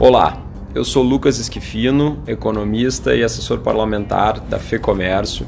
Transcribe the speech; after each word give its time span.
Olá, 0.00 0.40
eu 0.76 0.84
sou 0.84 1.02
Lucas 1.02 1.40
Esquifino, 1.40 2.22
economista 2.24 3.16
e 3.16 3.24
assessor 3.24 3.58
parlamentar 3.58 4.38
da 4.38 4.56
FEComércio 4.56 5.44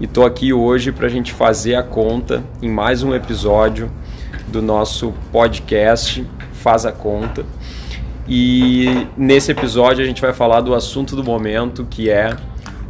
e 0.00 0.04
estou 0.04 0.24
aqui 0.24 0.52
hoje 0.52 0.92
para 0.92 1.08
a 1.08 1.10
gente 1.10 1.32
fazer 1.32 1.74
a 1.74 1.82
conta 1.82 2.44
em 2.62 2.70
mais 2.70 3.02
um 3.02 3.12
episódio 3.12 3.90
do 4.46 4.62
nosso 4.62 5.12
podcast 5.32 6.24
Faz 6.52 6.86
a 6.86 6.92
Conta. 6.92 7.44
E 8.28 9.08
nesse 9.16 9.50
episódio 9.50 10.04
a 10.04 10.06
gente 10.06 10.22
vai 10.22 10.32
falar 10.32 10.60
do 10.60 10.76
assunto 10.76 11.16
do 11.16 11.24
momento 11.24 11.84
que 11.90 12.08
é 12.08 12.36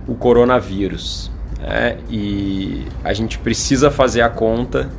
o 0.06 0.14
coronavírus. 0.14 1.30
Né? 1.59 1.96
E 2.11 2.84
a 3.02 3.14
gente 3.14 3.38
precisa 3.38 3.90
fazer 3.90 4.20
a 4.20 4.29
conta 4.29 4.90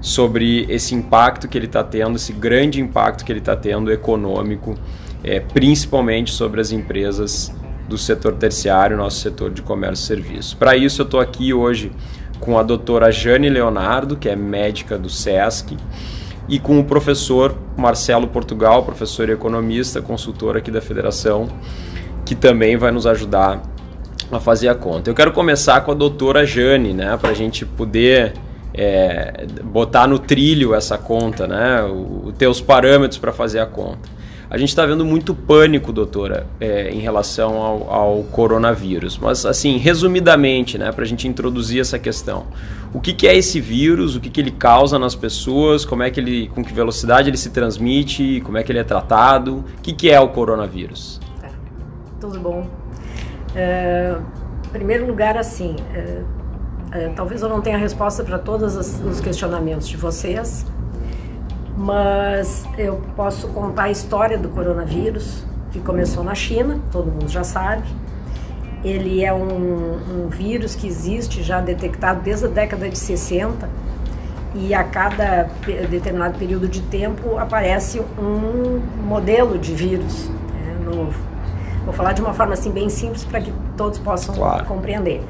sobre 0.00 0.64
esse 0.68 0.94
impacto 0.94 1.48
que 1.48 1.58
ele 1.58 1.66
está 1.66 1.82
tendo, 1.82 2.14
esse 2.14 2.32
grande 2.32 2.80
impacto 2.80 3.24
que 3.24 3.32
ele 3.32 3.40
está 3.40 3.56
tendo 3.56 3.90
econômico 3.90 4.78
é, 5.22 5.40
principalmente 5.40 6.32
sobre 6.32 6.60
as 6.60 6.72
empresas 6.72 7.52
do 7.88 7.98
setor 7.98 8.34
terciário, 8.34 8.96
nosso 8.96 9.20
setor 9.20 9.50
de 9.50 9.62
comércio 9.62 10.04
e 10.04 10.06
serviço. 10.06 10.56
Para 10.56 10.76
isso, 10.76 11.02
eu 11.02 11.04
estou 11.04 11.20
aqui 11.20 11.52
hoje 11.52 11.90
com 12.38 12.58
a 12.58 12.62
doutora 12.62 13.10
Jane 13.10 13.48
Leonardo, 13.50 14.16
que 14.16 14.28
é 14.28 14.36
médica 14.36 14.96
do 14.96 15.10
SESC, 15.10 15.76
e 16.48 16.58
com 16.58 16.80
o 16.80 16.84
professor 16.84 17.54
Marcelo 17.76 18.26
Portugal, 18.26 18.82
professor 18.84 19.28
e 19.28 19.32
economista, 19.32 20.00
consultor 20.00 20.56
aqui 20.56 20.70
da 20.70 20.80
federação, 20.80 21.48
que 22.24 22.34
também 22.34 22.76
vai 22.76 22.90
nos 22.90 23.06
ajudar 23.06 23.62
a 24.32 24.40
fazer 24.40 24.68
a 24.68 24.74
conta. 24.74 25.10
Eu 25.10 25.14
quero 25.14 25.32
começar 25.32 25.80
com 25.82 25.90
a 25.90 25.94
doutora 25.94 26.46
Jane, 26.46 26.94
né, 26.94 27.16
para 27.16 27.30
a 27.30 27.34
gente 27.34 27.66
poder 27.66 28.34
é, 28.72 29.46
botar 29.64 30.06
no 30.06 30.18
trilho 30.18 30.74
essa 30.74 30.96
conta, 30.96 31.46
né, 31.46 31.82
os 31.84 32.32
teus 32.34 32.60
parâmetros 32.60 33.18
para 33.18 33.32
fazer 33.32 33.58
a 33.58 33.66
conta. 33.66 34.19
A 34.50 34.58
gente 34.58 34.70
está 34.70 34.84
vendo 34.84 35.04
muito 35.04 35.32
pânico, 35.32 35.92
doutora, 35.92 36.44
é, 36.58 36.90
em 36.90 36.98
relação 36.98 37.62
ao, 37.62 37.88
ao, 37.88 38.22
coronavírus. 38.24 39.16
Mas, 39.16 39.46
assim, 39.46 39.76
resumidamente, 39.76 40.76
né, 40.76 40.90
para 40.90 41.04
a 41.04 41.06
gente 41.06 41.28
introduzir 41.28 41.80
essa 41.80 42.00
questão. 42.00 42.46
O 42.92 43.00
que, 43.00 43.12
que 43.12 43.28
é 43.28 43.36
esse 43.36 43.60
vírus? 43.60 44.16
O 44.16 44.20
que, 44.20 44.28
que 44.28 44.40
ele 44.40 44.50
causa 44.50 44.98
nas 44.98 45.14
pessoas? 45.14 45.84
Como 45.84 46.02
é 46.02 46.10
que 46.10 46.18
ele, 46.18 46.48
com 46.48 46.64
que 46.64 46.72
velocidade 46.72 47.30
ele 47.30 47.36
se 47.36 47.50
transmite? 47.50 48.40
Como 48.44 48.58
é 48.58 48.64
que 48.64 48.72
ele 48.72 48.80
é 48.80 48.84
tratado? 48.84 49.58
O 49.58 49.82
que, 49.82 49.92
que 49.92 50.10
é 50.10 50.18
o 50.18 50.28
coronavírus? 50.30 51.20
É, 51.44 51.48
tudo 52.20 52.40
bom. 52.40 52.66
É, 53.54 54.16
em 54.66 54.70
primeiro 54.70 55.06
lugar, 55.06 55.36
assim, 55.36 55.76
é, 55.94 56.22
é 56.90 57.08
talvez 57.10 57.40
eu 57.40 57.48
não 57.48 57.60
tenha 57.60 57.78
resposta 57.78 58.24
para 58.24 58.36
todos 58.36 58.74
os 58.74 59.20
questionamentos 59.20 59.88
de 59.88 59.96
vocês, 59.96 60.66
mas 61.80 62.68
eu 62.76 63.00
posso 63.16 63.48
contar 63.48 63.84
a 63.84 63.90
história 63.90 64.36
do 64.36 64.50
coronavírus, 64.50 65.42
que 65.72 65.80
começou 65.80 66.22
na 66.22 66.34
China, 66.34 66.78
todo 66.92 67.10
mundo 67.10 67.28
já 67.28 67.42
sabe. 67.42 67.88
Ele 68.84 69.24
é 69.24 69.32
um, 69.32 70.26
um 70.26 70.28
vírus 70.28 70.74
que 70.74 70.86
existe 70.86 71.42
já 71.42 71.58
detectado 71.62 72.20
desde 72.20 72.44
a 72.44 72.48
década 72.48 72.86
de 72.86 72.98
60 72.98 73.66
e 74.54 74.74
a 74.74 74.84
cada 74.84 75.48
determinado 75.88 76.38
período 76.38 76.68
de 76.68 76.82
tempo 76.82 77.38
aparece 77.38 78.02
um 78.18 78.82
modelo 79.02 79.58
de 79.58 79.72
vírus 79.72 80.28
né, 80.28 80.76
novo. 80.84 81.18
Vou 81.86 81.94
falar 81.94 82.12
de 82.12 82.20
uma 82.20 82.34
forma 82.34 82.52
assim 82.52 82.70
bem 82.70 82.90
simples 82.90 83.24
para 83.24 83.40
que 83.40 83.54
todos 83.78 83.98
possam 83.98 84.34
claro. 84.34 84.66
compreender. 84.66 85.22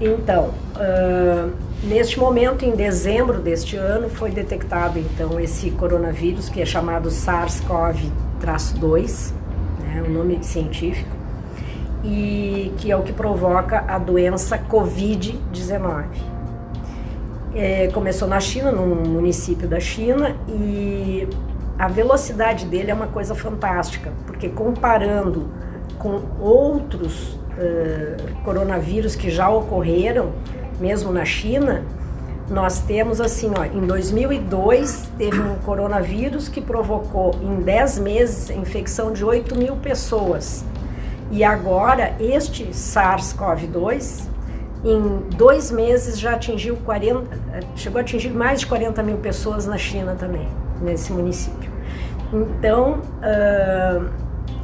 Então, 0.00 0.54
uh, 0.74 1.52
Neste 1.82 2.18
momento, 2.18 2.64
em 2.64 2.74
dezembro 2.76 3.40
deste 3.40 3.74
ano, 3.74 4.08
foi 4.08 4.30
detectado 4.30 5.00
então 5.00 5.40
esse 5.40 5.72
coronavírus 5.72 6.48
que 6.48 6.62
é 6.62 6.64
chamado 6.64 7.08
SARS-CoV-2, 7.08 9.32
né, 9.80 10.04
o 10.06 10.10
nome 10.10 10.38
científico, 10.44 11.10
e 12.04 12.72
que 12.78 12.92
é 12.92 12.96
o 12.96 13.02
que 13.02 13.12
provoca 13.12 13.84
a 13.88 13.98
doença 13.98 14.56
Covid-19. 14.56 16.04
É, 17.52 17.88
começou 17.88 18.28
na 18.28 18.38
China, 18.38 18.70
num 18.70 19.10
município 19.10 19.66
da 19.66 19.80
China, 19.80 20.36
e 20.48 21.26
a 21.76 21.88
velocidade 21.88 22.64
dele 22.66 22.92
é 22.92 22.94
uma 22.94 23.08
coisa 23.08 23.34
fantástica, 23.34 24.12
porque 24.24 24.48
comparando 24.48 25.50
com 25.98 26.22
outros 26.40 27.32
uh, 27.32 28.42
coronavírus 28.44 29.16
que 29.16 29.30
já 29.30 29.50
ocorreram, 29.50 30.30
mesmo 30.82 31.12
na 31.12 31.24
China, 31.24 31.84
nós 32.50 32.80
temos 32.80 33.20
assim, 33.20 33.52
ó, 33.56 33.64
em 33.64 33.86
2002 33.86 35.08
teve 35.16 35.40
um 35.40 35.54
coronavírus 35.64 36.48
que 36.48 36.60
provocou 36.60 37.34
em 37.40 37.62
10 37.62 37.98
meses 38.00 38.50
a 38.50 38.54
infecção 38.54 39.12
de 39.12 39.24
8 39.24 39.56
mil 39.56 39.76
pessoas. 39.76 40.64
E 41.30 41.44
agora 41.44 42.14
este 42.18 42.64
SARS-CoV-2 42.72 44.24
em 44.84 45.36
dois 45.36 45.70
meses 45.70 46.18
já 46.18 46.34
atingiu 46.34 46.76
40, 46.84 47.38
chegou 47.76 47.98
a 47.98 48.02
atingir 48.02 48.30
mais 48.30 48.60
de 48.60 48.66
40 48.66 49.00
mil 49.04 49.18
pessoas 49.18 49.64
na 49.64 49.78
China 49.78 50.16
também, 50.18 50.48
nesse 50.80 51.12
município. 51.12 51.70
Então, 52.32 52.98
uh, 52.98 54.10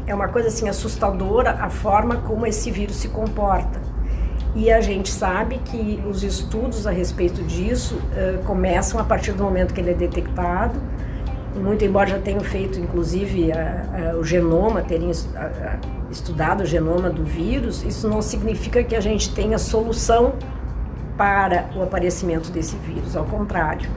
é 0.05 0.15
uma 0.15 0.29
coisa 0.29 0.49
assim 0.49 0.69
assustadora 0.69 1.53
a 1.61 1.71
forma 1.71 2.17
como 2.17 2.45
esse 2.45 2.71
vírus 2.73 2.97
se 2.97 3.09
comporta. 3.09 3.88
E 4.59 4.73
a 4.73 4.81
gente 4.81 5.09
sabe 5.09 5.59
que 5.59 6.03
os 6.11 6.25
estudos 6.25 6.85
a 6.85 6.91
respeito 6.91 7.45
disso 7.45 7.95
uh, 7.95 8.43
começam 8.43 8.99
a 8.99 9.05
partir 9.05 9.31
do 9.31 9.45
momento 9.45 9.73
que 9.73 9.81
ele 9.81 9.93
é 9.93 9.95
detectado. 9.95 10.81
Muito 11.55 11.85
embora 11.85 12.09
já 12.09 12.19
tenham 12.19 12.41
feito, 12.41 12.77
inclusive, 12.77 13.53
a, 13.53 14.15
a, 14.15 14.17
o 14.17 14.25
genoma, 14.25 14.83
terem 14.83 15.13
estudado 16.11 16.63
o 16.63 16.67
genoma 16.67 17.09
do 17.09 17.23
vírus, 17.23 17.85
isso 17.85 18.09
não 18.09 18.21
significa 18.21 18.83
que 18.83 18.97
a 18.97 19.01
gente 19.01 19.33
tenha 19.33 19.59
solução 19.59 20.35
para 21.17 21.71
o 21.77 21.83
aparecimento 21.83 22.51
desse 22.51 22.75
vírus. 22.79 23.17
Ao 23.17 23.25
contrário, 23.25 23.89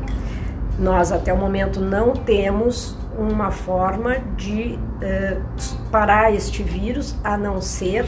nós 0.77 1.11
até 1.11 1.33
o 1.33 1.37
momento 1.37 1.81
não 1.81 2.13
temos 2.13 2.95
uma 3.17 3.49
forma 3.49 4.17
de 4.37 4.77
uh, 4.77 5.41
parar 5.91 6.31
este 6.31 6.61
vírus, 6.61 7.15
a 7.23 7.35
não 7.35 7.59
ser 7.61 8.05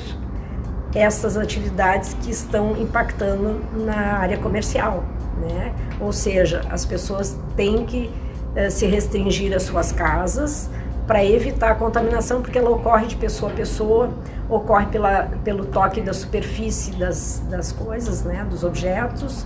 essas 0.96 1.38
atividades 1.38 2.14
que 2.22 2.30
estão 2.30 2.78
impactando 2.78 3.62
na 3.74 4.18
área 4.18 4.38
comercial, 4.38 5.04
né? 5.42 5.74
Ou 6.00 6.14
seja, 6.14 6.62
as 6.70 6.86
pessoas 6.86 7.38
têm 7.56 7.86
que 7.86 8.09
uh, 8.56 8.70
se 8.70 8.86
restringir 8.86 9.56
às 9.56 9.64
suas 9.64 9.92
casas 9.92 10.70
para 11.08 11.24
evitar 11.26 11.72
a 11.72 11.76
contaminação, 11.76 12.42
porque 12.42 12.58
ela 12.58 12.70
ocorre 12.70 13.08
de 13.08 13.16
pessoa 13.16 13.52
a 13.52 13.56
pessoa, 13.56 14.09
ocorre 14.50 14.86
pela, 14.86 15.30
pelo 15.44 15.66
toque 15.66 16.00
da 16.00 16.14
superfície 16.14 16.92
das, 16.94 17.42
das 17.50 17.72
coisas, 17.72 18.24
né? 18.24 18.46
Dos 18.50 18.64
objetos. 18.64 19.46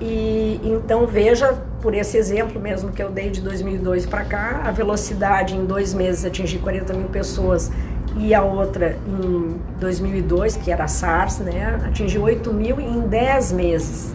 E 0.00 0.60
então 0.62 1.06
veja 1.06 1.54
por 1.80 1.94
esse 1.94 2.16
exemplo 2.16 2.60
mesmo 2.60 2.90
que 2.90 3.02
eu 3.02 3.10
dei 3.10 3.30
de 3.30 3.40
2002 3.40 4.06
para 4.06 4.24
cá, 4.24 4.62
a 4.64 4.70
velocidade 4.70 5.54
em 5.54 5.64
dois 5.64 5.94
meses 5.94 6.24
atingir 6.24 6.58
40 6.58 6.92
mil 6.92 7.08
pessoas 7.08 7.70
e 8.18 8.34
a 8.34 8.42
outra 8.42 8.96
em 9.06 9.60
2002, 9.78 10.56
que 10.56 10.70
era 10.70 10.84
a 10.84 10.88
SARS, 10.88 11.38
né, 11.38 11.80
atingiu 11.84 12.22
8 12.22 12.52
mil 12.52 12.80
em 12.80 13.00
10 13.00 13.52
meses. 13.52 14.14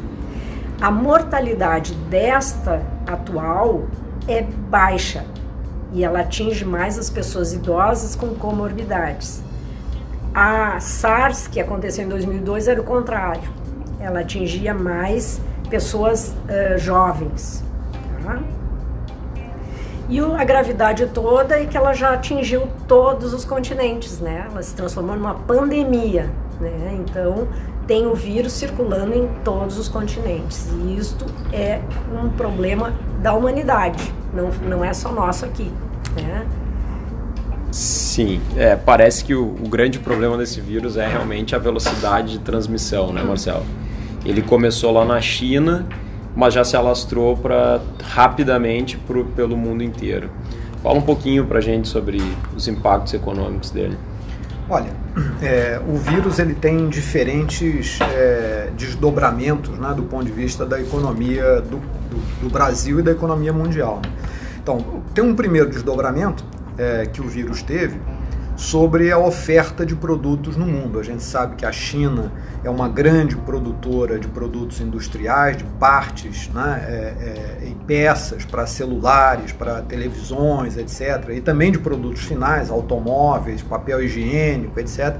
A 0.81 0.89
mortalidade 0.89 1.93
desta 2.09 2.81
atual 3.05 3.85
é 4.27 4.41
baixa 4.41 5.23
e 5.93 6.03
ela 6.03 6.21
atinge 6.21 6.65
mais 6.65 6.97
as 6.97 7.09
pessoas 7.09 7.53
idosas 7.53 8.15
com 8.15 8.33
comorbidades. 8.35 9.43
A 10.33 10.79
SARS, 10.79 11.47
que 11.47 11.59
aconteceu 11.59 12.05
em 12.05 12.09
2002, 12.09 12.67
era 12.67 12.79
o 12.79 12.83
contrário. 12.83 13.49
Ela 13.99 14.21
atingia 14.21 14.73
mais 14.73 15.41
pessoas 15.69 16.33
uh, 16.47 16.77
jovens. 16.77 17.63
Tá? 18.23 18.39
E 20.11 20.19
a 20.19 20.43
gravidade 20.43 21.05
toda 21.07 21.57
é 21.57 21.65
que 21.65 21.77
ela 21.77 21.93
já 21.93 22.13
atingiu 22.13 22.67
todos 22.85 23.33
os 23.33 23.45
continentes, 23.45 24.19
né? 24.19 24.45
Ela 24.51 24.61
se 24.61 24.75
transformou 24.75 25.15
numa 25.15 25.35
pandemia, 25.35 26.29
né? 26.59 26.99
Então 26.99 27.47
tem 27.87 28.05
o 28.05 28.13
vírus 28.13 28.51
circulando 28.51 29.15
em 29.15 29.25
todos 29.41 29.77
os 29.77 29.87
continentes. 29.87 30.67
E 30.69 30.97
isto 30.97 31.25
é 31.53 31.79
um 32.13 32.27
problema 32.27 32.93
da 33.21 33.33
humanidade, 33.33 34.13
não, 34.33 34.49
não 34.67 34.83
é 34.83 34.93
só 34.93 35.13
nosso 35.13 35.45
aqui, 35.45 35.71
né? 36.21 36.45
Sim, 37.71 38.41
é, 38.57 38.75
parece 38.75 39.23
que 39.23 39.33
o, 39.33 39.45
o, 39.45 39.69
grande 39.69 39.97
problema 39.97 40.37
desse 40.37 40.59
vírus 40.59 40.97
é 40.97 41.07
realmente 41.07 41.55
a 41.55 41.57
velocidade 41.57 42.33
de 42.33 42.39
transmissão, 42.39 43.13
né, 43.13 43.23
Marcelo? 43.23 43.65
Ele 44.25 44.41
começou 44.41 44.91
lá 44.91 45.05
na 45.05 45.21
China 45.21 45.87
mas 46.35 46.53
já 46.53 46.63
se 46.63 46.75
alastrou 46.75 47.35
para 47.37 47.81
rapidamente 48.03 48.97
pro, 48.97 49.25
pelo 49.25 49.57
mundo 49.57 49.83
inteiro. 49.83 50.29
Fala 50.81 50.97
um 50.97 51.01
pouquinho 51.01 51.45
para 51.45 51.59
a 51.59 51.61
gente 51.61 51.87
sobre 51.87 52.21
os 52.55 52.67
impactos 52.67 53.13
econômicos 53.13 53.69
dele. 53.69 53.97
Olha, 54.69 54.91
é, 55.41 55.79
o 55.87 55.97
vírus 55.97 56.39
ele 56.39 56.55
tem 56.55 56.89
diferentes 56.89 57.99
é, 58.01 58.69
desdobramentos 58.75 59.77
né, 59.77 59.93
do 59.93 60.03
ponto 60.03 60.25
de 60.25 60.31
vista 60.31 60.65
da 60.65 60.79
economia 60.79 61.61
do, 61.61 61.77
do, 61.77 62.41
do 62.41 62.49
Brasil 62.49 62.99
e 62.99 63.03
da 63.03 63.11
economia 63.11 63.51
mundial. 63.51 64.01
Né? 64.03 64.11
Então, 64.63 65.03
tem 65.13 65.23
um 65.23 65.35
primeiro 65.35 65.69
desdobramento 65.69 66.43
é, 66.77 67.05
que 67.05 67.21
o 67.21 67.27
vírus 67.27 67.61
teve 67.61 67.99
sobre 68.61 69.11
a 69.11 69.17
oferta 69.17 69.83
de 69.83 69.95
produtos 69.95 70.55
no 70.55 70.67
mundo. 70.67 70.99
A 70.99 71.03
gente 71.03 71.23
sabe 71.23 71.55
que 71.55 71.65
a 71.65 71.71
China 71.71 72.31
é 72.63 72.69
uma 72.69 72.87
grande 72.87 73.35
produtora 73.35 74.19
de 74.19 74.27
produtos 74.27 74.79
industriais, 74.79 75.57
de 75.57 75.63
partes 75.63 76.47
né, 76.49 76.85
é, 76.87 76.93
é, 76.93 77.67
e 77.67 77.75
peças 77.87 78.45
para 78.45 78.67
celulares, 78.67 79.51
para 79.51 79.81
televisões, 79.81 80.77
etc. 80.77 81.29
E 81.31 81.41
também 81.41 81.71
de 81.71 81.79
produtos 81.79 82.21
finais, 82.21 82.69
automóveis, 82.69 83.63
papel 83.63 84.03
higiênico, 84.03 84.79
etc. 84.79 85.15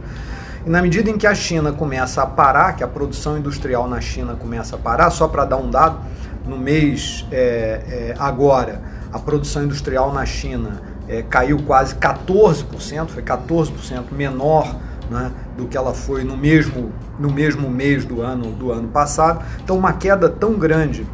E 0.64 0.70
na 0.70 0.80
medida 0.80 1.10
em 1.10 1.18
que 1.18 1.26
a 1.26 1.34
China 1.34 1.74
começa 1.74 2.22
a 2.22 2.28
parar, 2.28 2.76
que 2.76 2.84
a 2.84 2.88
produção 2.88 3.40
industrial 3.40 3.90
na 3.90 4.00
China 4.00 4.36
começa 4.36 4.76
a 4.76 4.80
parar, 4.80 5.10
só 5.10 5.28
para 5.28 5.46
dar 5.46 5.58
um 5.58 5.72
dado, 5.72 5.98
no 6.46 6.60
mês 6.60 7.26
é, 7.32 8.14
é 8.14 8.16
agora, 8.20 8.84
a 9.12 9.18
produção 9.18 9.64
industrial 9.64 10.14
na 10.14 10.28
China 10.28 10.91
é, 11.12 11.22
caiu 11.22 11.62
quase 11.68 11.94
14%, 11.96 13.10
foi 13.10 13.22
14% 13.22 14.12
menor 14.13 14.78
né, 15.10 15.30
do 15.58 15.68
que 15.68 15.75
ela 15.75 15.94
foi 15.94 16.24
no 16.24 16.38
mesmo, 16.38 16.94
no 17.19 17.30
mesmo 17.30 17.69
mês 17.69 18.06
do 18.06 18.22
ano, 18.22 18.54
do 18.54 18.72
ano 18.72 18.88
passado. 18.88 19.44
Então, 19.62 19.78
uma 19.78 19.92
queda 19.92 20.30
tão 20.30 20.54
grande 20.54 21.06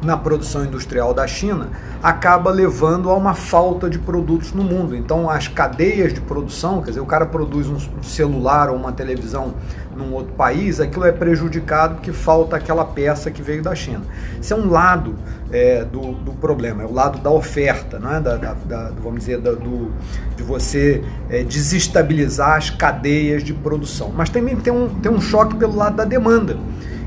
na 0.00 0.16
produção 0.16 0.64
industrial 0.64 1.12
da 1.12 1.26
China 1.26 1.70
acaba 2.00 2.52
levando 2.52 3.10
a 3.10 3.14
uma 3.14 3.34
falta 3.34 3.90
de 3.90 3.98
produtos 3.98 4.52
no 4.52 4.62
mundo. 4.62 4.94
Então, 4.94 5.28
as 5.28 5.48
cadeias 5.48 6.14
de 6.14 6.20
produção, 6.20 6.80
quer 6.80 6.90
dizer, 6.90 7.00
o 7.00 7.06
cara 7.06 7.26
produz 7.26 7.68
um 7.68 8.02
celular 8.02 8.70
ou 8.70 8.76
uma 8.76 8.92
televisão 8.92 9.54
num 9.96 10.12
outro 10.12 10.32
país, 10.34 10.78
aquilo 10.78 11.04
é 11.04 11.12
prejudicado 11.12 11.96
porque 11.96 12.12
falta 12.12 12.56
aquela 12.56 12.84
peça 12.84 13.30
que 13.30 13.40
veio 13.40 13.62
da 13.62 13.74
China. 13.74 14.02
Isso 14.40 14.52
é 14.52 14.56
um 14.56 14.70
lado 14.70 15.14
é, 15.50 15.84
do, 15.84 16.12
do, 16.12 16.32
problema, 16.32 16.82
é 16.82 16.86
o 16.86 16.92
lado 16.92 17.18
da 17.18 17.30
oferta, 17.30 17.98
não 17.98 18.14
é? 18.14 18.20
da, 18.20 18.36
da, 18.36 18.52
da 18.52 18.90
vamos 19.02 19.20
dizer, 19.20 19.40
da, 19.40 19.52
do, 19.52 19.90
de 20.36 20.42
você 20.42 21.02
é, 21.30 21.42
desestabilizar 21.42 22.56
as 22.56 22.70
cadeias 22.70 23.42
de 23.42 23.54
produção. 23.54 24.12
Mas 24.14 24.28
também 24.28 24.56
tem 24.56 24.72
um, 24.72 24.88
tem 24.88 25.10
um 25.10 25.20
choque 25.20 25.56
pelo 25.56 25.74
lado 25.74 25.96
da 25.96 26.04
demanda, 26.04 26.56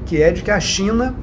que 0.06 0.22
é 0.22 0.32
de 0.32 0.42
que 0.42 0.52
a 0.52 0.60
China 0.60 1.16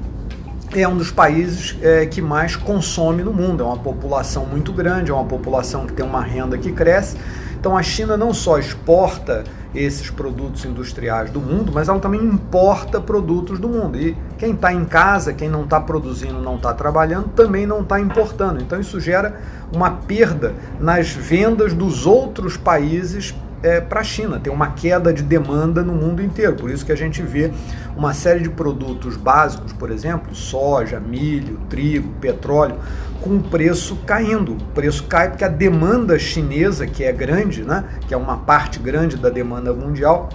é 0.75 0.87
um 0.87 0.97
dos 0.97 1.11
países 1.11 1.77
é, 1.81 2.05
que 2.05 2.21
mais 2.21 2.55
consome 2.55 3.23
no 3.23 3.33
mundo. 3.33 3.63
É 3.63 3.65
uma 3.65 3.77
população 3.77 4.45
muito 4.45 4.71
grande, 4.71 5.11
é 5.11 5.13
uma 5.13 5.25
população 5.25 5.85
que 5.85 5.93
tem 5.93 6.05
uma 6.05 6.21
renda 6.21 6.57
que 6.57 6.71
cresce. 6.71 7.17
Então 7.59 7.75
a 7.75 7.81
China 7.81 8.15
não 8.15 8.33
só 8.33 8.59
exporta 8.59 9.43
esses 9.73 10.09
produtos 10.09 10.63
industriais 10.65 11.29
do 11.29 11.39
mundo, 11.39 11.71
mas 11.73 11.89
ela 11.89 11.99
também 11.99 12.23
importa 12.23 13.01
produtos 13.01 13.59
do 13.59 13.67
mundo. 13.67 13.99
E 13.99 14.15
quem 14.37 14.53
está 14.53 14.71
em 14.71 14.85
casa, 14.85 15.33
quem 15.33 15.49
não 15.49 15.63
está 15.63 15.79
produzindo, 15.79 16.39
não 16.41 16.55
está 16.55 16.73
trabalhando, 16.73 17.29
também 17.29 17.65
não 17.65 17.81
está 17.81 17.99
importando. 17.99 18.61
Então 18.61 18.79
isso 18.79 18.99
gera 18.99 19.39
uma 19.73 19.91
perda 19.91 20.53
nas 20.79 21.09
vendas 21.09 21.73
dos 21.73 22.05
outros 22.05 22.57
países 22.57 23.35
é, 23.63 23.81
para 23.81 24.01
a 24.01 24.03
China. 24.03 24.39
Tem 24.39 24.51
uma 24.51 24.71
queda 24.71 25.13
de 25.13 25.23
demanda 25.23 25.83
no 25.83 25.93
mundo 25.93 26.21
inteiro. 26.21 26.55
Por 26.55 26.69
isso 26.69 26.85
que 26.85 26.91
a 26.91 26.95
gente 26.95 27.21
vê 27.21 27.51
uma 27.95 28.13
série 28.13 28.41
de 28.41 28.49
produtos 28.49 29.17
básicos, 29.17 29.73
por 29.73 29.91
exemplo, 29.91 30.33
soja, 30.35 30.99
milho, 30.99 31.59
trigo, 31.69 32.09
petróleo, 32.21 32.75
com 33.21 33.37
o 33.37 33.43
preço 33.43 33.95
caindo. 34.05 34.53
O 34.53 34.63
preço 34.73 35.03
cai 35.05 35.29
porque 35.29 35.43
a 35.43 35.49
demanda 35.49 36.17
chinesa, 36.19 36.85
que 36.85 37.03
é 37.03 37.11
grande, 37.11 37.63
né, 37.63 37.83
que 38.07 38.13
é 38.13 38.17
uma 38.17 38.37
parte 38.37 38.79
grande 38.79 39.17
da 39.17 39.29
demanda 39.29 39.73
mundial, 39.73 40.29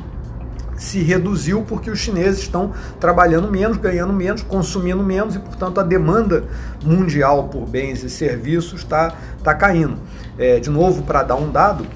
se 0.76 1.00
reduziu 1.00 1.62
porque 1.62 1.90
os 1.90 1.98
chineses 2.00 2.40
estão 2.40 2.72
trabalhando 2.98 3.48
menos, 3.50 3.76
ganhando 3.76 4.12
menos, 4.12 4.42
consumindo 4.42 5.02
menos 5.02 5.36
e, 5.36 5.38
portanto, 5.38 5.78
a 5.78 5.82
demanda 5.82 6.44
mundial 6.84 7.44
por 7.44 7.68
bens 7.68 8.02
e 8.02 8.10
serviços 8.10 8.80
está 8.80 9.14
tá 9.44 9.54
caindo. 9.54 9.96
É, 10.36 10.58
de 10.58 10.70
novo, 10.70 11.02
para 11.02 11.22
dar 11.22 11.36
um 11.36 11.50
dado, 11.50 11.86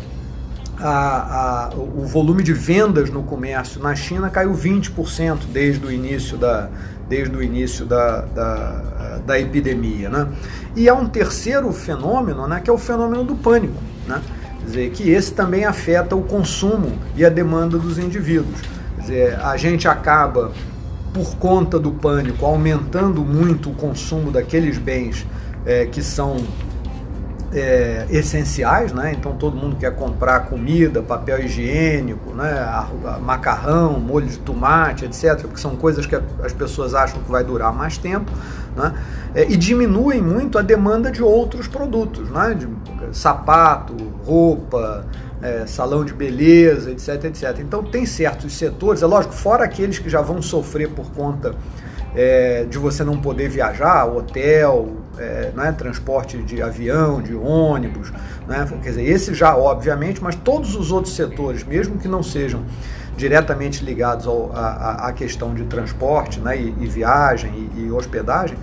a, 0.78 1.68
a, 1.68 1.74
o 1.74 2.04
volume 2.04 2.42
de 2.42 2.52
vendas 2.52 3.10
no 3.10 3.22
comércio 3.22 3.80
na 3.80 3.94
China 3.94 4.28
caiu 4.30 4.52
20% 4.52 5.46
desde 5.52 5.86
o 5.86 5.90
início 5.90 6.36
da, 6.36 6.68
desde 7.08 7.36
o 7.36 7.42
início 7.42 7.84
da, 7.86 8.22
da, 8.22 9.18
da, 9.24 9.40
epidemia. 9.40 10.08
Né? 10.08 10.28
E 10.74 10.88
há 10.88 10.94
um 10.94 11.08
terceiro 11.08 11.72
fenômeno, 11.72 12.46
né, 12.46 12.60
que 12.62 12.68
é 12.68 12.72
o 12.72 12.78
fenômeno 12.78 13.24
do 13.24 13.36
pânico. 13.36 13.80
Né? 14.06 14.20
Quer 14.60 14.66
dizer, 14.66 14.90
que 14.90 15.10
esse 15.10 15.32
também 15.32 15.64
afeta 15.64 16.16
o 16.16 16.22
consumo 16.22 16.92
e 17.14 17.24
a 17.24 17.28
demanda 17.28 17.78
dos 17.78 17.98
indivíduos. 17.98 18.60
Quer 18.96 19.00
dizer, 19.00 19.40
a 19.40 19.56
gente 19.56 19.86
acaba, 19.86 20.52
por 21.12 21.36
conta 21.36 21.78
do 21.78 21.92
pânico, 21.92 22.44
aumentando 22.44 23.22
muito 23.22 23.70
o 23.70 23.74
consumo 23.74 24.30
daqueles 24.30 24.76
bens 24.76 25.26
é, 25.64 25.86
que 25.86 26.02
são 26.02 26.36
é, 27.52 28.06
essenciais, 28.10 28.92
né? 28.92 29.14
Então 29.16 29.36
todo 29.36 29.56
mundo 29.56 29.76
quer 29.76 29.94
comprar 29.94 30.40
comida, 30.40 31.02
papel 31.02 31.44
higiênico, 31.44 32.34
né? 32.34 32.86
macarrão, 33.20 33.98
molho 34.00 34.26
de 34.26 34.38
tomate, 34.38 35.04
etc., 35.04 35.42
porque 35.42 35.60
são 35.60 35.76
coisas 35.76 36.06
que 36.06 36.14
as 36.42 36.52
pessoas 36.52 36.94
acham 36.94 37.20
que 37.22 37.30
vai 37.30 37.44
durar 37.44 37.72
mais 37.72 37.98
tempo, 37.98 38.30
né? 38.76 38.94
É, 39.34 39.50
e 39.50 39.56
diminuem 39.56 40.20
muito 40.22 40.58
a 40.58 40.62
demanda 40.62 41.10
de 41.10 41.22
outros 41.22 41.68
produtos, 41.68 42.30
né? 42.30 42.54
De 42.54 42.68
sapato, 43.16 43.94
roupa, 44.24 45.04
é, 45.40 45.66
salão 45.66 46.04
de 46.04 46.12
beleza, 46.12 46.90
etc, 46.90 47.24
etc. 47.24 47.58
Então 47.60 47.82
tem 47.82 48.04
certos 48.06 48.56
setores, 48.56 49.02
é 49.02 49.06
lógico, 49.06 49.34
fora 49.34 49.64
aqueles 49.64 49.98
que 49.98 50.08
já 50.08 50.20
vão 50.20 50.42
sofrer 50.42 50.90
por 50.90 51.10
conta 51.12 51.54
é, 52.14 52.64
de 52.64 52.78
você 52.78 53.04
não 53.04 53.18
poder 53.18 53.48
viajar, 53.48 54.06
hotel, 54.06 54.88
é, 55.18 55.52
né, 55.54 55.72
transporte 55.72 56.38
de 56.38 56.62
avião, 56.62 57.20
de 57.20 57.34
ônibus, 57.34 58.12
né, 58.46 58.66
quer 58.82 58.90
dizer, 58.90 59.04
esse 59.04 59.34
já 59.34 59.56
obviamente, 59.56 60.22
mas 60.22 60.34
todos 60.34 60.74
os 60.74 60.90
outros 60.90 61.14
setores, 61.14 61.64
mesmo 61.64 61.98
que 61.98 62.08
não 62.08 62.22
sejam 62.22 62.64
diretamente 63.16 63.84
ligados 63.84 64.26
à 64.54 65.10
questão 65.16 65.54
de 65.54 65.64
transporte 65.64 66.38
né, 66.38 66.58
e, 66.58 66.74
e 66.80 66.86
viagem 66.86 67.70
e, 67.74 67.84
e 67.84 67.90
hospedagem, 67.90 68.56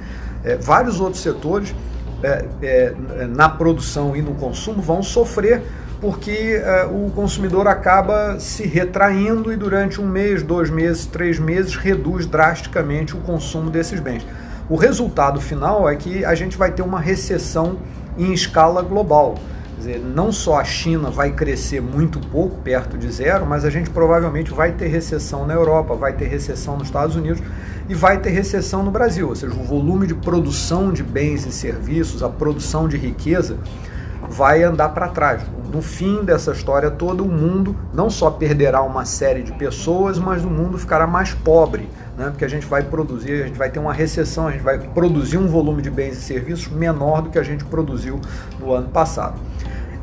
é, 0.43 0.55
vários 0.57 0.99
outros 0.99 1.23
setores 1.23 1.73
é, 2.21 2.45
é, 2.61 2.95
na 3.27 3.49
produção 3.49 4.15
e 4.15 4.21
no 4.21 4.35
consumo 4.35 4.81
vão 4.81 5.01
sofrer 5.01 5.63
porque 6.03 6.57
uh, 6.57 7.05
o 7.05 7.11
consumidor 7.11 7.65
acaba 7.65 8.37
se 8.37 8.67
retraindo 8.67 9.53
e 9.53 9.55
durante 9.55 10.01
um 10.01 10.05
mês, 10.05 10.43
dois 10.43 10.69
meses, 10.69 11.05
três 11.05 11.39
meses 11.39 11.77
reduz 11.77 12.25
drasticamente 12.25 13.15
o 13.15 13.21
consumo 13.21 13.69
desses 13.69 14.01
bens. 14.01 14.25
O 14.69 14.75
resultado 14.75 15.41
final 15.41 15.89
é 15.89 15.95
que 15.95 16.23
a 16.23 16.33
gente 16.33 16.57
vai 16.57 16.71
ter 16.71 16.81
uma 16.81 16.99
recessão 16.99 17.79
em 18.17 18.31
escala 18.31 18.81
global. 18.81 19.35
Dizer, 19.77 19.99
não 19.99 20.31
só 20.31 20.59
a 20.59 20.63
China 20.63 21.09
vai 21.09 21.31
crescer 21.31 21.81
muito 21.81 22.17
pouco, 22.17 22.55
perto 22.61 22.97
de 22.97 23.11
zero, 23.11 23.45
mas 23.45 23.65
a 23.65 23.69
gente 23.69 23.89
provavelmente 23.89 24.53
vai 24.53 24.71
ter 24.71 24.87
recessão 24.87 25.45
na 25.45 25.53
Europa, 25.53 25.95
vai 25.95 26.13
ter 26.13 26.27
recessão 26.27 26.77
nos 26.77 26.87
Estados 26.87 27.17
Unidos 27.17 27.43
e 27.89 27.93
vai 27.93 28.19
ter 28.19 28.29
recessão 28.29 28.81
no 28.81 28.91
Brasil. 28.91 29.27
Ou 29.27 29.35
seja, 29.35 29.53
o 29.53 29.63
volume 29.63 30.07
de 30.07 30.15
produção 30.15 30.93
de 30.93 31.03
bens 31.03 31.45
e 31.45 31.51
serviços, 31.51 32.23
a 32.23 32.29
produção 32.29 32.87
de 32.87 32.95
riqueza, 32.95 33.57
vai 34.29 34.63
andar 34.63 34.89
para 34.89 35.09
trás. 35.09 35.41
No 35.73 35.81
fim 35.81 36.23
dessa 36.23 36.51
história 36.51 36.89
toda, 36.89 37.21
o 37.21 37.27
mundo 37.27 37.75
não 37.93 38.09
só 38.09 38.29
perderá 38.31 38.81
uma 38.81 39.03
série 39.03 39.43
de 39.43 39.51
pessoas, 39.51 40.17
mas 40.17 40.45
o 40.45 40.49
mundo 40.49 40.77
ficará 40.77 41.05
mais 41.05 41.33
pobre, 41.33 41.89
né? 42.17 42.29
porque 42.29 42.45
a 42.45 42.47
gente 42.47 42.65
vai 42.65 42.83
produzir, 42.83 43.43
a 43.43 43.47
gente 43.47 43.57
vai 43.57 43.69
ter 43.69 43.79
uma 43.79 43.93
recessão, 43.93 44.47
a 44.47 44.51
gente 44.51 44.63
vai 44.63 44.79
produzir 44.79 45.37
um 45.37 45.47
volume 45.47 45.81
de 45.81 45.89
bens 45.89 46.17
e 46.17 46.21
serviços 46.21 46.67
menor 46.67 47.21
do 47.21 47.29
que 47.29 47.39
a 47.39 47.43
gente 47.43 47.63
produziu 47.65 48.19
no 48.59 48.73
ano 48.73 48.89
passado. 48.89 49.39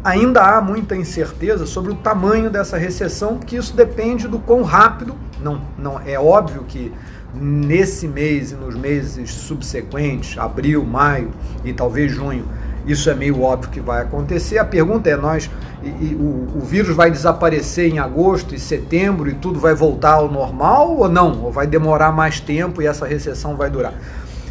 Ainda 0.02 0.40
há 0.40 0.60
muita 0.62 0.96
incerteza 0.96 1.66
sobre 1.66 1.92
o 1.92 1.94
tamanho 1.94 2.48
dessa 2.48 2.78
recessão, 2.78 3.36
porque 3.36 3.56
isso 3.56 3.76
depende 3.76 4.26
do 4.26 4.38
quão 4.38 4.62
rápido. 4.62 5.14
Não, 5.42 5.60
não 5.78 6.00
é 6.00 6.18
óbvio 6.18 6.64
que 6.64 6.90
nesse 7.34 8.08
mês 8.08 8.50
e 8.50 8.54
nos 8.54 8.74
meses 8.74 9.30
subsequentes, 9.30 10.38
abril, 10.38 10.84
maio 10.84 11.30
e 11.64 11.72
talvez 11.72 12.10
junho, 12.10 12.46
isso 12.86 13.10
é 13.10 13.14
meio 13.14 13.42
óbvio 13.42 13.70
que 13.70 13.80
vai 13.80 14.02
acontecer. 14.02 14.58
A 14.58 14.64
pergunta 14.64 15.08
é: 15.08 15.16
nós, 15.16 15.50
e, 15.82 15.88
e, 15.88 16.14
o, 16.14 16.58
o, 16.58 16.60
vírus 16.60 16.94
vai 16.94 17.10
desaparecer 17.10 17.92
em 17.92 17.98
agosto 17.98 18.54
e 18.54 18.58
setembro 18.58 19.28
e 19.28 19.34
tudo 19.34 19.58
vai 19.58 19.74
voltar 19.74 20.14
ao 20.14 20.30
normal 20.30 20.96
ou 20.96 21.08
não? 21.08 21.42
Ou 21.42 21.52
vai 21.52 21.66
demorar 21.66 22.12
mais 22.12 22.40
tempo 22.40 22.80
e 22.82 22.86
essa 22.86 23.06
recessão 23.06 23.56
vai 23.56 23.70
durar? 23.70 23.94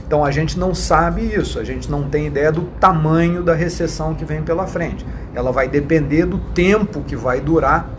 Então 0.06 0.26
a 0.26 0.32
gente 0.32 0.58
não 0.58 0.74
sabe 0.74 1.22
isso, 1.22 1.60
a 1.60 1.64
gente 1.64 1.90
não 1.90 2.10
tem 2.10 2.26
ideia 2.26 2.52
do 2.52 2.64
tamanho 2.80 3.44
da 3.44 3.54
recessão 3.54 4.16
que 4.16 4.26
vem 4.26 4.42
pela 4.42 4.66
frente. 4.66 5.06
Ela 5.36 5.52
vai 5.52 5.68
depender 5.68 6.26
do 6.26 6.40
tempo 6.40 7.02
que 7.02 7.16
vai 7.16 7.40
durar 7.40 7.99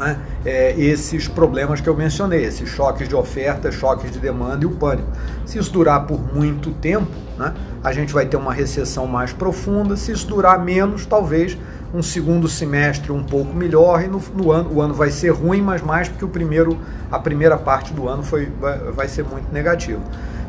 né, 0.00 0.16
é, 0.46 0.74
esses 0.80 1.28
problemas 1.28 1.80
que 1.80 1.88
eu 1.88 1.94
mencionei, 1.94 2.42
esses 2.42 2.70
choques 2.70 3.06
de 3.06 3.14
oferta, 3.14 3.70
choques 3.70 4.10
de 4.10 4.18
demanda 4.18 4.64
e 4.64 4.66
o 4.66 4.70
pânico. 4.70 5.08
Se 5.44 5.58
isso 5.58 5.70
durar 5.70 6.06
por 6.06 6.18
muito 6.34 6.70
tempo, 6.70 7.10
né, 7.38 7.52
a 7.84 7.92
gente 7.92 8.12
vai 8.12 8.24
ter 8.24 8.38
uma 8.38 8.52
recessão 8.52 9.06
mais 9.06 9.32
profunda. 9.32 9.96
Se 9.96 10.10
isso 10.10 10.26
durar 10.26 10.58
menos, 10.64 11.04
talvez 11.04 11.56
um 11.92 12.02
segundo 12.02 12.48
semestre 12.48 13.12
um 13.12 13.22
pouco 13.22 13.52
melhor 13.52 14.02
e 14.02 14.08
no, 14.08 14.22
no 14.34 14.50
ano 14.50 14.72
o 14.72 14.80
ano 14.80 14.94
vai 14.94 15.10
ser 15.10 15.30
ruim, 15.30 15.60
mas 15.60 15.82
mais 15.82 16.08
porque 16.08 16.24
o 16.24 16.28
primeiro 16.28 16.78
a 17.10 17.18
primeira 17.18 17.58
parte 17.58 17.92
do 17.92 18.08
ano 18.08 18.22
foi 18.22 18.48
vai, 18.60 18.78
vai 18.78 19.08
ser 19.08 19.24
muito 19.24 19.52
negativo. 19.52 20.00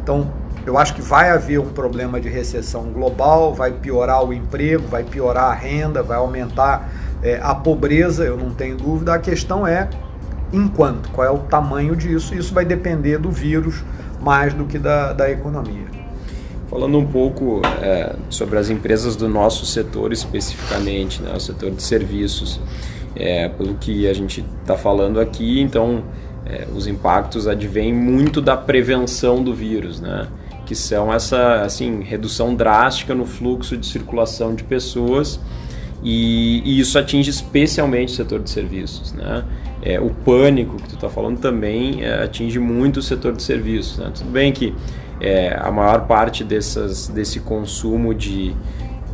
Então 0.01 0.31
eu 0.65 0.77
acho 0.77 0.93
que 0.93 1.01
vai 1.01 1.31
haver 1.31 1.59
um 1.59 1.69
problema 1.69 2.21
de 2.21 2.29
recessão 2.29 2.83
global, 2.83 3.53
vai 3.53 3.71
piorar 3.71 4.23
o 4.23 4.31
emprego, 4.31 4.87
vai 4.87 5.03
piorar 5.03 5.45
a 5.45 5.53
renda, 5.53 6.03
vai 6.03 6.17
aumentar 6.17 6.87
é, 7.23 7.39
a 7.41 7.53
pobreza, 7.53 8.23
eu 8.23 8.37
não 8.37 8.51
tenho 8.51 8.77
dúvida, 8.77 9.13
a 9.13 9.19
questão 9.19 9.65
é 9.65 9.89
enquanto, 10.53 11.09
qual 11.11 11.25
é 11.25 11.31
o 11.31 11.39
tamanho 11.39 11.95
disso, 11.95 12.35
isso 12.35 12.53
vai 12.53 12.65
depender 12.65 13.17
do 13.17 13.31
vírus 13.31 13.83
mais 14.21 14.53
do 14.53 14.65
que 14.65 14.77
da, 14.77 15.13
da 15.13 15.29
economia. 15.29 15.85
Falando 16.69 16.97
um 16.97 17.05
pouco 17.05 17.61
é, 17.81 18.15
sobre 18.29 18.57
as 18.57 18.69
empresas 18.69 19.15
do 19.15 19.27
nosso 19.27 19.65
setor 19.65 20.13
especificamente, 20.13 21.21
né, 21.21 21.33
o 21.35 21.39
setor 21.39 21.71
de 21.71 21.83
serviços, 21.83 22.59
é, 23.15 23.49
pelo 23.49 23.75
que 23.75 24.07
a 24.07 24.13
gente 24.13 24.45
está 24.61 24.77
falando 24.77 25.19
aqui, 25.19 25.59
então 25.59 26.03
é, 26.45 26.67
os 26.73 26.87
impactos 26.87 27.47
advêm 27.47 27.93
muito 27.93 28.41
da 28.41 28.55
prevenção 28.55 29.43
do 29.43 29.53
vírus, 29.53 29.99
né? 29.99 30.27
que 30.65 30.75
são 30.75 31.13
essa 31.13 31.63
assim, 31.63 32.01
redução 32.01 32.55
drástica 32.55 33.13
no 33.13 33.25
fluxo 33.25 33.75
de 33.75 33.85
circulação 33.85 34.55
de 34.55 34.63
pessoas 34.63 35.39
e, 36.03 36.61
e 36.65 36.79
isso 36.79 36.97
atinge 36.97 37.29
especialmente 37.29 38.13
o 38.13 38.15
setor 38.15 38.39
de 38.39 38.49
serviços. 38.49 39.13
Né? 39.13 39.43
É, 39.81 39.99
o 39.99 40.09
pânico 40.09 40.77
que 40.77 40.89
tu 40.89 40.95
está 40.95 41.09
falando 41.09 41.39
também 41.39 42.03
é, 42.03 42.23
atinge 42.23 42.59
muito 42.59 42.97
o 42.97 43.01
setor 43.01 43.33
de 43.33 43.43
serviços. 43.43 43.97
Né? 43.97 44.11
Tudo 44.13 44.29
bem 44.29 44.51
que 44.51 44.73
é, 45.19 45.55
a 45.59 45.71
maior 45.71 46.07
parte 46.07 46.43
dessas, 46.43 47.07
desse 47.07 47.39
consumo 47.39 48.13
de, 48.13 48.55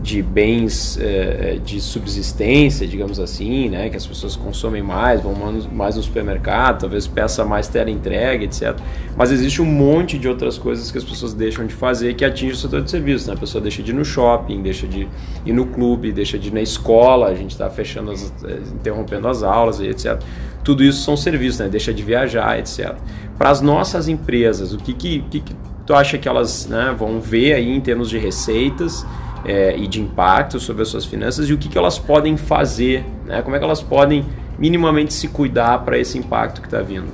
de 0.02 0.22
bens 0.22 0.98
é, 1.02 1.60
de 1.64 1.82
subsistência, 1.82 2.88
digamos 2.88 3.20
assim, 3.20 3.70
né, 3.70 3.90
que 3.90 3.98
as 3.98 4.06
pessoas 4.06 4.36
consomem 4.36 4.82
mais, 4.82 5.22
vão 5.22 5.34
mais 5.72 5.96
no 5.96 6.04
supermercado, 6.04 6.82
talvez 6.82 7.08
peça 7.08 7.44
mais 7.44 7.68
ter 7.68 7.88
entrega, 7.88 8.44
etc. 8.44 8.76
Mas 9.16 9.32
existe 9.32 9.62
um 9.62 9.66
monte 9.66 10.18
de 10.18 10.28
outras 10.28 10.58
coisas 10.58 10.92
que 10.92 10.98
as 10.98 11.04
pessoas 11.04 11.34
deixam 11.34 11.66
de 11.66 11.74
fazer 11.74 12.14
que 12.14 12.24
atinge 12.24 12.54
o 12.54 12.56
setor 12.56 12.82
de 12.84 12.92
serviços. 12.92 13.28
Né? 13.28 13.34
A 13.34 13.38
pessoa 13.38 13.62
deixa 13.62 13.82
de 13.82 13.92
ir 13.92 13.96
no 13.96 14.06
shopping, 14.06 14.62
deixa 14.62 14.88
de 14.88 15.08
ir 15.46 15.54
no 15.54 15.66
clube, 15.66 16.12
deixa 16.12 16.38
de 16.38 16.50
ir 16.50 16.54
na 16.54 16.62
escola, 16.62 17.28
a 17.28 17.36
gente 17.36 17.52
está 17.52 17.70
fechando, 17.70 18.12
as, 18.12 18.32
é, 18.44 18.60
interrompendo 18.76 19.28
as 19.28 19.42
aulas, 19.42 19.80
etc. 19.80 20.22
Tudo 20.64 20.84
isso 20.84 21.02
são 21.04 21.18
serviços, 21.18 21.60
né? 21.60 21.70
deixa 21.70 21.94
de 21.94 22.04
viajar, 22.04 22.60
etc. 22.60 22.96
Para 23.38 23.50
as 23.50 23.62
nossas 23.62 24.08
empresas, 24.08 24.74
o 24.74 24.78
que, 24.78 24.94
que, 24.94 25.22
que, 25.30 25.40
que 25.40 25.56
tu 25.86 25.94
acha 25.94 26.18
que 26.18 26.28
elas 26.28 26.68
né, 26.68 26.94
vão 26.98 27.20
ver 27.20 27.54
aí 27.54 27.72
em 27.72 27.82
termos 27.82 28.10
de 28.10 28.18
receitas? 28.18 29.06
É, 29.48 29.78
e 29.78 29.88
de 29.88 30.02
impacto 30.02 30.60
sobre 30.60 30.84
as 30.84 30.90
suas 30.90 31.06
finanças 31.06 31.50
e 31.50 31.54
o 31.54 31.58
que, 31.58 31.70
que 31.70 31.78
elas 31.78 31.98
podem 31.98 32.36
fazer, 32.36 33.06
né? 33.26 33.42
como 33.42 33.56
é 33.56 33.60
que 33.60 33.66
elas 33.66 33.82
podem 33.82 34.26
minimamente 34.60 35.14
se 35.14 35.28
cuidar 35.30 35.80
para 35.86 35.98
esse 35.98 36.18
impacto 36.18 36.62
que 36.62 36.68
está 36.68 36.82
vindo. 36.82 37.08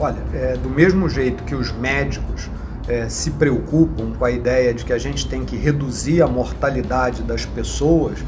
Olha, 0.00 0.16
é, 0.32 0.56
do 0.56 0.70
mesmo 0.70 1.08
jeito 1.08 1.44
que 1.44 1.54
os 1.54 1.70
médicos 1.70 2.50
é, 2.88 3.08
se 3.08 3.32
preocupam 3.32 4.12
com 4.18 4.24
a 4.24 4.30
ideia 4.30 4.72
de 4.72 4.84
que 4.84 4.92
a 4.92 4.98
gente 4.98 5.28
tem 5.28 5.44
que 5.44 5.56
reduzir 5.56 6.22
a 6.22 6.26
mortalidade 6.26 7.22
das 7.22 7.44
pessoas, 7.44 8.18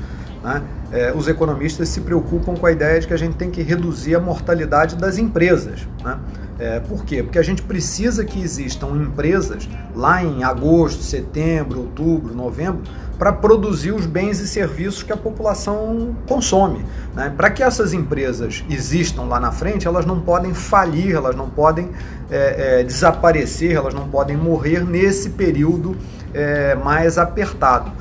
né? 0.45 0.63
É, 0.93 1.13
os 1.13 1.27
economistas 1.27 1.89
se 1.89 2.03
preocupam 2.03 2.55
com 2.55 2.67
a 2.67 2.71
ideia 2.71 3.01
de 3.01 3.07
que 3.07 3.15
a 3.15 3.17
gente 3.17 3.35
tem 3.35 3.51
que 3.51 3.63
reduzir 3.63 4.15
a 4.15 4.21
mortalidade 4.21 4.95
das 4.95 5.19
empresas. 5.19 5.89
Né? 6.05 6.19
É, 6.57 6.81
por 6.81 7.05
quê? 7.05 7.23
Porque 7.23 7.39
a 7.39 7.43
gente 7.43 7.63
precisa 7.63 8.25
que 8.25 8.41
existam 8.41 8.91
empresas 8.91 9.69
lá 9.93 10.23
em 10.23 10.45
agosto, 10.45 11.03
setembro, 11.03 11.81
outubro, 11.81 12.33
novembro, 12.33 12.83
para 13.19 13.33
produzir 13.33 13.93
os 13.93 14.07
bens 14.07 14.41
e 14.41 14.49
serviços 14.49 15.03
que 15.03 15.13
a 15.13 15.17
população 15.17 16.17
consome. 16.29 16.85
Né? 17.15 17.33
Para 17.37 17.51
que 17.51 17.63
essas 17.63 17.93
empresas 17.93 18.65
existam 18.69 19.23
lá 19.23 19.39
na 19.39 19.53
frente, 19.53 19.87
elas 19.87 20.05
não 20.05 20.21
podem 20.21 20.53
falir, 20.53 21.15
elas 21.15 21.37
não 21.37 21.49
podem 21.49 21.91
é, 22.31 22.81
é, 22.81 22.85
desaparecer, 22.85 23.73
elas 23.73 23.95
não 23.95 24.09
podem 24.09 24.37
morrer 24.37 24.85
nesse 24.85 25.31
período 25.31 25.97
é, 26.33 26.75
mais 26.75 27.19
apertado. 27.19 27.93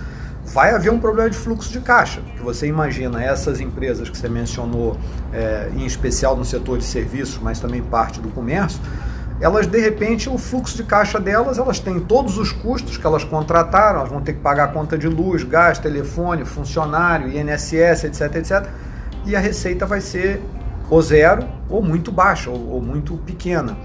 Vai 0.46 0.72
haver 0.72 0.92
um 0.92 1.00
problema 1.00 1.30
de 1.30 1.38
fluxo 1.38 1.72
de 1.72 1.80
caixa, 1.80 2.22
que 2.36 2.44
você 2.44 2.68
imagina 2.68 3.24
essas 3.24 3.60
empresas 3.60 4.10
que 4.10 4.18
você 4.18 4.30
mencionou, 4.30 4.98
é, 5.32 5.70
em 5.76 5.86
especial 5.86 6.36
no 6.36 6.46
setor 6.46 6.78
de 6.78 6.84
serviços, 6.84 7.40
mas 7.42 7.60
também 7.60 7.82
parte 7.82 8.20
do 8.20 8.30
comércio, 8.30 8.80
elas 9.40 9.68
de 9.68 9.80
repente 9.80 10.30
o 10.30 10.38
fluxo 10.38 10.78
de 10.78 10.84
caixa 10.84 11.20
delas, 11.20 11.58
elas 11.58 11.80
têm 11.80 12.00
todos 12.00 12.38
os 12.38 12.52
custos 12.52 12.98
que 12.98 13.06
elas 13.06 13.24
contrataram, 13.24 14.00
elas 14.00 14.10
vão 14.10 14.22
ter 14.22 14.34
que 14.34 14.40
pagar 14.40 14.72
conta 14.72 14.98
de 14.98 15.08
luz, 15.08 15.44
gás, 15.44 15.80
telefone, 15.80 16.46
funcionário, 16.46 17.28
INSS, 17.30 18.06
etc, 18.06 18.36
etc. 18.36 18.68
E 19.26 19.36
a 19.36 19.40
receita 19.40 19.86
vai 19.86 20.02
ser 20.02 20.42
ou 20.90 21.02
zero 21.02 21.48
ou 21.70 21.82
muito 21.82 22.12
baixa 22.12 22.50
ou, 22.50 22.70
ou 22.74 22.82
muito 22.82 23.18
pequena. 23.18 23.78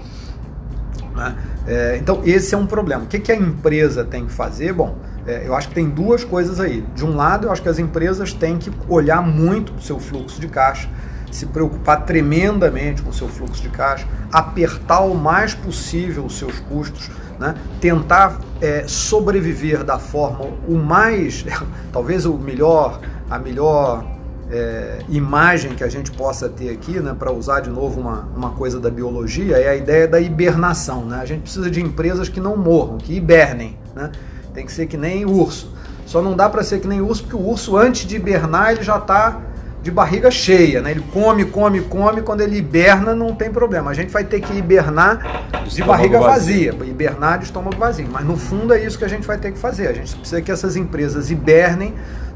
Né? 1.15 1.35
É, 1.67 1.97
então 1.97 2.21
esse 2.23 2.53
é 2.53 2.57
um 2.57 2.65
problema. 2.65 3.03
O 3.03 3.07
que, 3.07 3.19
que 3.19 3.31
a 3.31 3.35
empresa 3.35 4.05
tem 4.05 4.25
que 4.25 4.31
fazer? 4.31 4.73
Bom, 4.73 4.95
é, 5.25 5.45
eu 5.45 5.55
acho 5.55 5.69
que 5.69 5.75
tem 5.75 5.89
duas 5.89 6.23
coisas 6.23 6.59
aí. 6.59 6.81
De 6.95 7.05
um 7.05 7.15
lado, 7.15 7.47
eu 7.47 7.51
acho 7.51 7.61
que 7.61 7.69
as 7.69 7.79
empresas 7.79 8.33
têm 8.33 8.57
que 8.57 8.71
olhar 8.87 9.21
muito 9.21 9.73
para 9.73 9.79
o 9.79 9.83
seu 9.83 9.99
fluxo 9.99 10.39
de 10.39 10.47
caixa 10.47 10.87
se 11.31 11.45
preocupar 11.45 12.05
tremendamente 12.05 13.01
com 13.01 13.09
o 13.09 13.13
seu 13.13 13.27
fluxo 13.27 13.61
de 13.61 13.69
caixa, 13.69 14.07
apertar 14.31 15.01
o 15.01 15.15
mais 15.15 15.53
possível 15.53 16.25
os 16.25 16.37
seus 16.37 16.59
custos, 16.59 17.09
né? 17.39 17.55
tentar 17.79 18.39
é, 18.61 18.85
sobreviver 18.87 19.83
da 19.83 19.97
forma 19.99 20.45
o 20.67 20.75
mais, 20.75 21.45
talvez 21.91 22.25
o 22.25 22.33
melhor, 22.33 22.99
a 23.29 23.39
melhor 23.39 24.05
é, 24.51 24.99
imagem 25.09 25.75
que 25.75 25.83
a 25.83 25.89
gente 25.89 26.11
possa 26.11 26.49
ter 26.49 26.69
aqui, 26.69 26.99
né, 26.99 27.15
para 27.17 27.31
usar 27.31 27.59
de 27.59 27.69
novo 27.69 28.01
uma, 28.01 28.27
uma 28.35 28.49
coisa 28.51 28.79
da 28.79 28.89
biologia, 28.89 29.57
é 29.57 29.69
a 29.69 29.75
ideia 29.75 30.07
da 30.07 30.19
hibernação. 30.19 31.05
Né? 31.05 31.19
A 31.21 31.25
gente 31.25 31.41
precisa 31.41 31.69
de 31.69 31.81
empresas 31.81 32.27
que 32.27 32.39
não 32.39 32.57
morram, 32.57 32.97
que 32.97 33.13
hibernem. 33.13 33.77
Né? 33.95 34.11
Tem 34.53 34.65
que 34.65 34.71
ser 34.71 34.87
que 34.87 34.97
nem 34.97 35.25
urso. 35.25 35.71
Só 36.05 36.21
não 36.21 36.35
dá 36.35 36.49
para 36.49 36.63
ser 36.63 36.79
que 36.79 36.87
nem 36.87 37.01
urso, 37.01 37.23
porque 37.23 37.35
o 37.35 37.47
urso, 37.47 37.77
antes 37.77 38.07
de 38.07 38.15
hibernar, 38.15 38.71
ele 38.71 38.81
já 38.81 38.97
está 38.97 39.39
de 39.81 39.91
barriga 39.91 40.29
cheia, 40.29 40.81
né? 40.81 40.91
Ele 40.91 41.03
come, 41.13 41.45
come, 41.45 41.81
come, 41.81 42.21
quando 42.21 42.41
ele 42.41 42.57
hiberna 42.57 43.15
não 43.15 43.33
tem 43.33 43.49
problema. 43.49 43.91
A 43.91 43.93
gente 43.93 44.11
vai 44.11 44.23
ter 44.23 44.41
que 44.41 44.53
hibernar 44.53 45.45
de 45.65 45.83
barriga 45.83 46.19
vazia, 46.19 46.75
hibernar 46.85 47.39
de 47.39 47.45
estômago 47.45 47.77
vazio. 47.77 48.07
Mas 48.11 48.25
no 48.25 48.35
fundo 48.35 48.73
é 48.73 48.83
isso 48.83 48.97
que 48.97 49.05
a 49.05 49.09
gente 49.09 49.25
vai 49.25 49.37
ter 49.37 49.51
que 49.51 49.57
fazer. 49.57 49.87
A 49.87 49.93
gente 49.93 50.15
precisa 50.15 50.41
que 50.41 50.51
essas 50.51 50.75
empresas 50.75 51.31
hibernem 51.31 51.95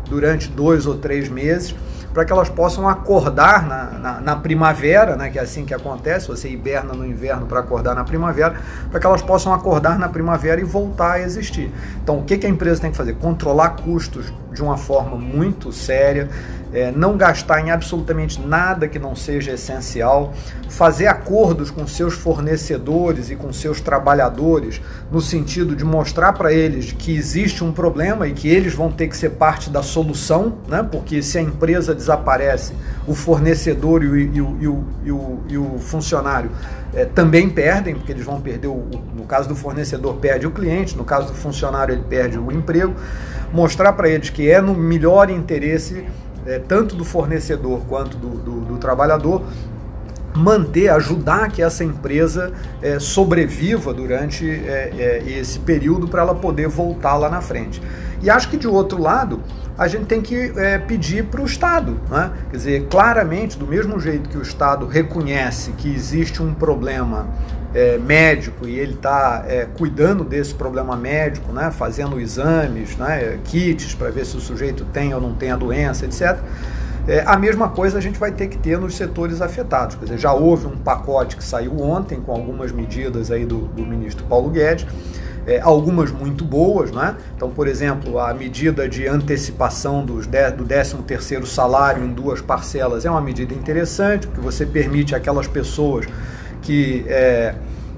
durante 0.09 0.47
dois 0.49 0.85
ou 0.85 0.97
três 0.97 1.27
meses 1.27 1.75
para 2.13 2.23
que 2.23 2.31
elas 2.31 2.47
possam 2.47 2.87
acordar 2.87 3.67
na, 3.67 3.85
na, 3.97 4.21
na, 4.21 4.35
primavera, 4.35 5.15
né, 5.15 5.31
que 5.31 5.39
é 5.39 5.41
assim 5.41 5.65
que 5.65 5.73
acontece, 5.73 6.27
você 6.27 6.47
hiberna 6.47 6.93
no 6.93 7.05
inverno 7.05 7.47
para 7.47 7.59
acordar 7.59 7.95
na 7.95 8.03
primavera, 8.03 8.55
para 8.91 8.99
que 8.99 9.05
elas 9.05 9.21
possam 9.23 9.51
acordar 9.51 9.97
na 9.97 10.07
primavera 10.07 10.61
e 10.61 10.63
voltar 10.63 11.13
a 11.13 11.21
existir. 11.21 11.71
Então, 12.03 12.19
o 12.19 12.23
que, 12.23 12.37
que 12.37 12.45
a 12.45 12.49
empresa 12.49 12.81
tem 12.81 12.91
que 12.91 12.97
fazer? 12.97 13.15
Controlar 13.15 13.71
custos 13.71 14.31
de 14.51 14.61
uma 14.61 14.77
forma 14.77 15.17
muito 15.17 15.71
séria, 15.71 16.29
é, 16.73 16.91
não 16.91 17.15
gastar 17.15 17.61
em 17.61 17.71
absolutamente 17.71 18.41
nada 18.41 18.87
que 18.87 18.97
não 18.97 19.15
seja 19.15 19.51
essencial, 19.51 20.33
fazer 20.67 21.07
acordos 21.07 21.69
com 21.69 21.85
seus 21.85 22.15
fornecedores 22.15 23.29
e 23.29 23.35
com 23.35 23.53
seus 23.53 23.79
trabalhadores, 23.79 24.81
no 25.11 25.21
sentido 25.21 25.75
de 25.75 25.85
mostrar 25.85 26.33
para 26.33 26.51
eles 26.51 26.91
que 26.91 27.15
existe 27.15 27.63
um 27.63 27.71
problema 27.71 28.27
e 28.27 28.33
que 28.33 28.47
eles 28.47 28.73
vão 28.73 28.91
ter 28.91 29.07
que 29.07 29.15
ser 29.15 29.31
parte 29.31 29.69
da 29.69 29.83
solução, 29.83 30.57
né? 30.67 30.87
porque 30.91 31.21
se 31.21 31.37
a 31.37 31.41
empresa 31.41 31.93
desaparece, 31.93 32.73
o 33.07 33.13
fornecedor 33.13 34.03
e 34.03 34.07
o, 34.07 34.17
e 34.17 34.41
o, 34.41 34.57
e 34.59 34.67
o, 34.67 34.83
e 35.03 35.11
o, 35.11 35.43
e 35.49 35.57
o 35.57 35.77
funcionário 35.77 36.49
é, 36.95 37.05
também 37.05 37.49
perdem, 37.49 37.95
porque 37.95 38.11
eles 38.11 38.25
vão 38.25 38.41
perder, 38.41 38.67
o, 38.67 38.87
no 39.15 39.25
caso 39.25 39.47
do 39.47 39.55
fornecedor, 39.55 40.15
perde 40.15 40.47
o 40.47 40.51
cliente, 40.51 40.97
no 40.97 41.03
caso 41.03 41.27
do 41.27 41.33
funcionário, 41.33 41.93
ele 41.93 42.03
perde 42.03 42.39
o 42.39 42.51
emprego. 42.51 42.93
Mostrar 43.51 43.93
para 43.93 44.09
eles 44.09 44.31
que 44.31 44.49
é 44.49 44.59
no 44.59 44.73
melhor 44.73 45.29
interesse 45.29 46.05
é, 46.45 46.59
tanto 46.59 46.95
do 46.95 47.03
fornecedor 47.03 47.81
quanto 47.87 48.17
do, 48.17 48.29
do, 48.29 48.59
do, 48.61 48.77
trabalhador, 48.77 49.43
manter, 50.35 50.89
ajudar 50.89 51.51
que 51.51 51.61
essa 51.61 51.83
empresa 51.83 52.51
é, 52.81 52.99
sobreviva 52.99 53.93
durante 53.93 54.49
é, 54.49 54.93
é 54.97 55.23
esse 55.27 55.59
período 55.59 56.07
para 56.07 56.21
ela 56.21 56.35
poder 56.35 56.67
voltar 56.67 57.15
lá 57.17 57.29
na 57.29 57.41
frente. 57.41 57.81
E 58.21 58.29
acho 58.29 58.49
que 58.49 58.57
de 58.57 58.67
outro 58.67 59.01
lado, 59.01 59.41
a 59.77 59.87
gente 59.87 60.05
tem 60.05 60.21
que 60.21 60.53
é, 60.55 60.77
pedir 60.77 61.25
para 61.25 61.41
o 61.41 61.45
Estado. 61.45 61.99
Né? 62.09 62.31
Quer 62.49 62.57
dizer, 62.57 62.87
claramente, 62.89 63.57
do 63.57 63.67
mesmo 63.67 63.99
jeito 63.99 64.29
que 64.29 64.37
o 64.37 64.41
Estado 64.41 64.87
reconhece 64.87 65.71
que 65.73 65.93
existe 65.93 66.41
um 66.41 66.53
problema 66.53 67.27
é, 67.73 67.97
médico 67.97 68.67
e 68.67 68.77
ele 68.77 68.93
está 68.93 69.43
é, 69.47 69.67
cuidando 69.77 70.23
desse 70.23 70.53
problema 70.53 70.95
médico, 70.95 71.51
né, 71.51 71.71
fazendo 71.71 72.19
exames, 72.19 72.95
né, 72.95 73.39
kits 73.45 73.95
para 73.95 74.09
ver 74.09 74.25
se 74.25 74.37
o 74.37 74.39
sujeito 74.39 74.85
tem 74.85 75.13
ou 75.13 75.19
não 75.19 75.33
tem 75.33 75.51
a 75.51 75.55
doença, 75.55 76.05
etc. 76.05 76.37
É, 77.07 77.21
a 77.25 77.35
mesma 77.35 77.67
coisa 77.69 77.97
a 77.97 78.01
gente 78.01 78.17
vai 78.17 78.31
ter 78.31 78.47
que 78.47 78.57
ter 78.57 78.77
nos 78.77 78.95
setores 78.95 79.41
afetados. 79.41 79.95
Quer 79.95 80.05
dizer, 80.05 80.17
já 80.19 80.33
houve 80.33 80.67
um 80.67 80.77
pacote 80.77 81.35
que 81.35 81.43
saiu 81.43 81.81
ontem 81.81 82.21
com 82.21 82.31
algumas 82.31 82.71
medidas 82.71 83.29
aí 83.29 83.45
do, 83.45 83.67
do 83.67 83.85
ministro 83.85 84.25
Paulo 84.25 84.49
Guedes, 84.49 84.85
é, 85.45 85.59
algumas 85.59 86.09
muito 86.09 86.45
boas, 86.45 86.91
né? 86.91 87.17
Então, 87.35 87.49
por 87.49 87.67
exemplo, 87.67 88.17
a 88.19 88.33
medida 88.33 88.87
de 88.87 89.05
antecipação 89.05 90.05
dos 90.05 90.25
de, 90.25 90.51
do 90.51 90.65
13º 90.65 91.45
salário 91.45 92.03
em 92.03 92.13
duas 92.13 92.41
parcelas 92.41 93.03
é 93.03 93.11
uma 93.11 93.19
medida 93.19 93.53
interessante, 93.53 94.25
porque 94.27 94.39
você 94.39 94.65
permite 94.65 95.13
aquelas 95.13 95.45
pessoas 95.45 96.05
que 96.63 97.05
é, 97.07 97.53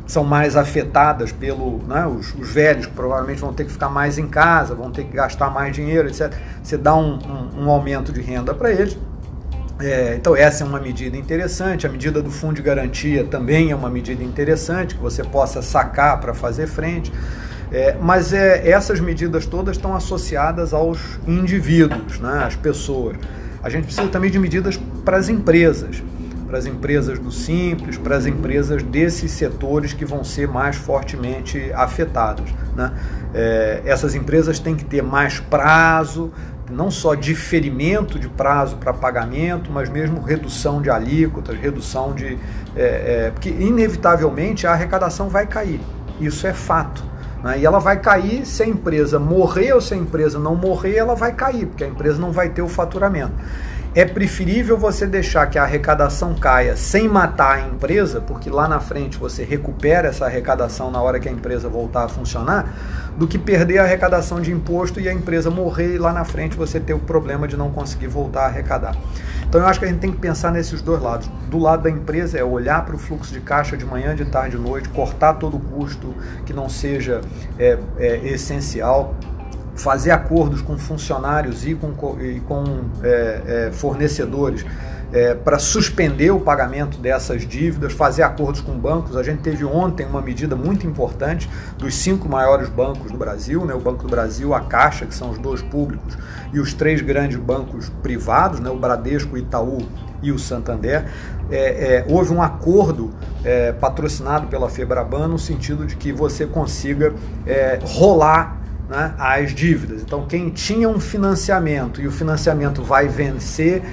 são 0.06 0.24
mais 0.24 0.56
afetadas 0.56 1.32
pelo. 1.32 1.80
Né, 1.88 2.06
os, 2.06 2.34
os, 2.36 2.50
velhos 2.50 2.88
provavelmente 2.88 3.40
vão 3.40 3.54
ter 3.54 3.66
que 3.66 3.72
ficar 3.72 3.90
mais 3.90 4.18
em 4.18 4.28
casa, 4.28 4.76
vão 4.76 4.92
ter 4.92 5.06
que 5.06 5.16
gastar 5.16 5.50
mais 5.50 5.76
dinheiro, 5.76 6.08
etc. 6.08 6.34
Você 6.62 6.78
dá 6.78 6.96
um, 6.96 7.18
um, 7.18 7.66
um 7.66 7.70
aumento 7.70 8.12
de 8.12 8.22
renda 8.22 8.54
para 8.54 8.72
eles. 8.72 8.98
É, 9.78 10.16
então 10.16 10.36
essa 10.36 10.64
é 10.64 10.68
uma 10.68 10.80
medida 10.80 11.18
interessante. 11.18 11.86
A 11.86 11.90
medida 11.90 12.22
do 12.22 12.32
fundo 12.32 12.56
de 12.56 12.62
garantia 12.62 13.24
também 13.24 13.72
é 13.72 13.76
uma 13.76 13.90
medida 13.90 14.24
interessante 14.24 14.96
que 14.96 15.02
você 15.02 15.24
possa 15.24 15.62
sacar 15.62 16.20
para 16.20 16.34
fazer 16.34 16.68
frente. 16.68 17.12
É, 17.72 17.98
mas 18.00 18.32
é, 18.32 18.70
essas 18.70 19.00
medidas 19.00 19.46
todas 19.46 19.76
estão 19.76 19.96
associadas 19.96 20.74
aos 20.74 21.00
indivíduos, 21.28 22.20
né, 22.20 22.44
às 22.46 22.56
pessoas. 22.56 23.18
A 23.62 23.70
gente 23.70 23.86
precisa 23.86 24.08
também 24.08 24.30
de 24.30 24.38
medidas 24.38 24.80
para 25.04 25.18
as 25.18 25.28
empresas, 25.28 26.04
para 26.48 26.58
as 26.58 26.66
empresas 26.66 27.20
do 27.20 27.32
Simples, 27.32 27.98
para 27.98 28.16
as 28.16 28.26
empresas 28.26 28.84
desses 28.84 29.32
setores 29.32 29.94
que 29.94 30.06
vão 30.06 30.24
ser 30.24 30.48
mais 30.48 30.76
fortemente 30.76 31.72
afetados. 31.74 32.54
Né? 32.76 32.92
É, 33.34 33.82
essas 33.86 34.16
empresas 34.16 34.60
têm 34.60 34.76
que 34.76 34.86
ter 34.86 35.02
mais 35.02 35.40
prazo, 35.40 36.32
não 36.70 36.90
só 36.90 37.16
diferimento 37.16 38.18
de 38.18 38.28
prazo 38.28 38.78
para 38.78 38.94
pagamento, 38.94 39.72
mas 39.72 39.90
mesmo 39.90 40.22
redução 40.22 40.82
de 40.82 40.90
alíquotas, 40.90 41.58
redução 41.58 42.14
de. 42.14 42.38
É, 42.76 43.28
é, 43.28 43.32
porque, 43.32 43.50
inevitavelmente, 43.50 44.66
a 44.66 44.72
arrecadação 44.72 45.30
vai 45.30 45.46
cair. 45.46 45.80
Isso 46.20 46.48
é 46.48 46.54
fato. 46.54 47.04
Né? 47.44 47.60
E 47.60 47.66
ela 47.66 47.80
vai 47.80 48.00
cair 48.00 48.46
se 48.46 48.64
a 48.64 48.68
empresa 48.68 49.20
morrer 49.20 49.74
ou 49.74 49.82
se 49.82 49.94
a 49.94 49.98
empresa 49.98 50.40
não 50.40 50.56
morrer, 50.56 50.96
ela 50.96 51.16
vai 51.16 51.34
cair, 51.34 51.68
porque 51.68 51.84
a 51.84 51.88
empresa 51.88 52.20
não 52.20 52.32
vai 52.32 52.50
ter 52.50 52.62
o 52.62 52.68
faturamento. 52.68 53.34
É 53.96 54.04
preferível 54.04 54.78
você 54.78 55.08
deixar 55.08 55.48
que 55.48 55.58
a 55.58 55.64
arrecadação 55.64 56.36
caia 56.36 56.76
sem 56.76 57.08
matar 57.08 57.60
a 57.60 57.62
empresa, 57.62 58.20
porque 58.20 58.50
lá 58.50 58.68
na 58.68 58.82
frente 58.82 59.18
você 59.18 59.46
recupera 59.46 60.10
essa 60.10 60.26
arrecadação 60.26 60.92
na 60.92 61.02
hora 61.02 61.18
que 61.18 61.30
a 61.30 61.32
empresa 61.32 61.70
voltar 61.70 62.04
a 62.04 62.10
funcionar, 62.10 62.74
do 63.18 63.26
que 63.26 63.38
perder 63.38 63.78
a 63.78 63.84
arrecadação 63.84 64.42
de 64.42 64.52
imposto 64.52 65.00
e 65.00 65.08
a 65.08 65.14
empresa 65.14 65.50
morrer 65.50 65.96
e 65.96 65.98
lá 65.98 66.12
na 66.12 66.26
frente 66.26 66.58
você 66.58 66.78
ter 66.78 66.94
o 66.94 67.00
problema 67.00 67.48
de 67.48 67.56
não 67.56 67.72
conseguir 67.72 68.08
voltar 68.08 68.42
a 68.42 68.46
arrecadar. 68.48 68.98
Então 69.48 69.62
eu 69.62 69.68
acho 69.68 69.80
que 69.80 69.86
a 69.86 69.88
gente 69.88 70.00
tem 70.00 70.12
que 70.12 70.20
pensar 70.20 70.52
nesses 70.52 70.82
dois 70.82 71.02
lados. 71.02 71.32
Do 71.50 71.58
lado 71.58 71.84
da 71.84 71.90
empresa 71.90 72.38
é 72.38 72.44
olhar 72.44 72.84
para 72.86 72.96
o 72.96 72.98
fluxo 72.98 73.34
de 73.34 73.40
caixa 73.40 73.78
de 73.78 73.86
manhã, 73.86 74.14
de 74.14 74.26
tarde, 74.26 74.58
de 74.58 74.62
noite, 74.62 74.90
cortar 74.90 75.36
todo 75.36 75.56
o 75.56 75.60
custo 75.62 76.14
que 76.46 76.52
não 76.52 76.68
seja 76.68 77.22
é, 77.58 77.78
é, 77.98 78.18
essencial 78.28 79.16
fazer 79.76 80.12
acordos 80.12 80.62
com 80.62 80.78
funcionários 80.78 81.66
e 81.66 81.76
com, 81.76 82.20
e 82.22 82.40
com 82.42 82.64
é, 83.04 83.42
é, 83.68 83.72
fornecedores 83.72 84.66
é, 85.16 85.34
para 85.34 85.60
suspender 85.60 86.32
o 86.32 86.40
pagamento 86.40 86.98
dessas 86.98 87.48
dívidas, 87.48 87.94
fazer 87.94 88.24
acordos 88.24 88.62
com 88.62 88.78
bancos. 88.78 89.16
A 89.16 89.24
gente 89.24 89.42
teve 89.42 89.64
ontem 89.64 90.06
uma 90.06 90.22
medida 90.22 90.56
muito 90.56 90.86
importante 90.86 91.50
dos 91.78 91.96
cinco 91.96 92.28
maiores 92.28 92.70
bancos 92.70 93.12
do 93.12 93.18
Brasil, 93.18 93.66
né, 93.66 93.74
o 93.74 93.80
Banco 93.80 94.04
do 94.04 94.10
Brasil, 94.10 94.54
a 94.54 94.62
Caixa, 94.62 95.06
que 95.06 95.16
são 95.16 95.30
os 95.30 95.38
dois 95.38 95.62
públicos, 95.62 96.18
e 96.52 96.60
os 96.60 96.74
três 96.74 97.02
grandes 97.02 97.38
bancos 97.38 97.90
privados, 98.02 98.60
né, 98.60 98.70
o 98.70 98.78
Bradesco, 98.78 99.36
o 99.36 99.38
Itaú 99.38 99.80
e 100.22 100.32
o 100.32 100.40
Santander. 100.40 101.06
É, 101.50 101.58
é, 101.58 102.06
houve 102.10 102.34
um 102.34 102.42
acordo 102.42 103.14
é, 103.44 103.72
patrocinado 103.72 104.48
pela 104.48 104.68
Febraban 104.68 105.28
no 105.28 105.38
sentido 105.38 105.86
de 105.86 105.96
que 105.96 106.12
você 106.12 106.46
consiga 106.46 107.14
é, 107.46 107.80
rolar 107.84 108.65
né, 108.90 109.14
as 109.18 109.54
dívidas. 109.54 110.02
Então, 110.02 110.26
quem 110.26 110.50
tinha 110.50 110.88
um 110.88 111.00
financiamento 111.00 112.02
e 112.02 112.08
o 112.08 112.12
financiamento 112.12 112.84
vai 112.84 113.08
vencer, 113.08 113.84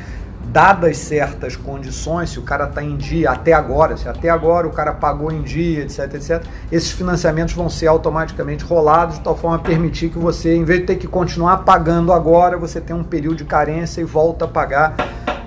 dadas 0.52 0.98
certas 0.98 1.56
condições, 1.56 2.30
se 2.30 2.38
o 2.38 2.42
cara 2.42 2.66
está 2.66 2.82
em 2.82 2.96
dia 2.96 3.30
até 3.30 3.54
agora, 3.54 3.96
se 3.96 4.06
até 4.06 4.28
agora 4.28 4.66
o 4.66 4.70
cara 4.70 4.92
pagou 4.92 5.32
em 5.32 5.40
dia, 5.40 5.82
etc, 5.82 6.14
etc, 6.14 6.44
esses 6.70 6.90
financiamentos 6.90 7.54
vão 7.54 7.70
ser 7.70 7.86
automaticamente 7.86 8.62
rolados 8.62 9.16
de 9.16 9.22
tal 9.22 9.36
forma 9.36 9.56
a 9.56 9.60
permitir 9.60 10.10
que 10.10 10.18
você, 10.18 10.54
em 10.54 10.64
vez 10.64 10.80
de 10.80 10.86
ter 10.86 10.96
que 10.96 11.06
continuar 11.06 11.58
pagando 11.58 12.12
agora, 12.12 12.58
você 12.58 12.80
tem 12.80 12.94
um 12.94 13.04
período 13.04 13.36
de 13.36 13.44
carência 13.44 14.02
e 14.02 14.04
volta 14.04 14.44
a 14.44 14.48
pagar, 14.48 14.94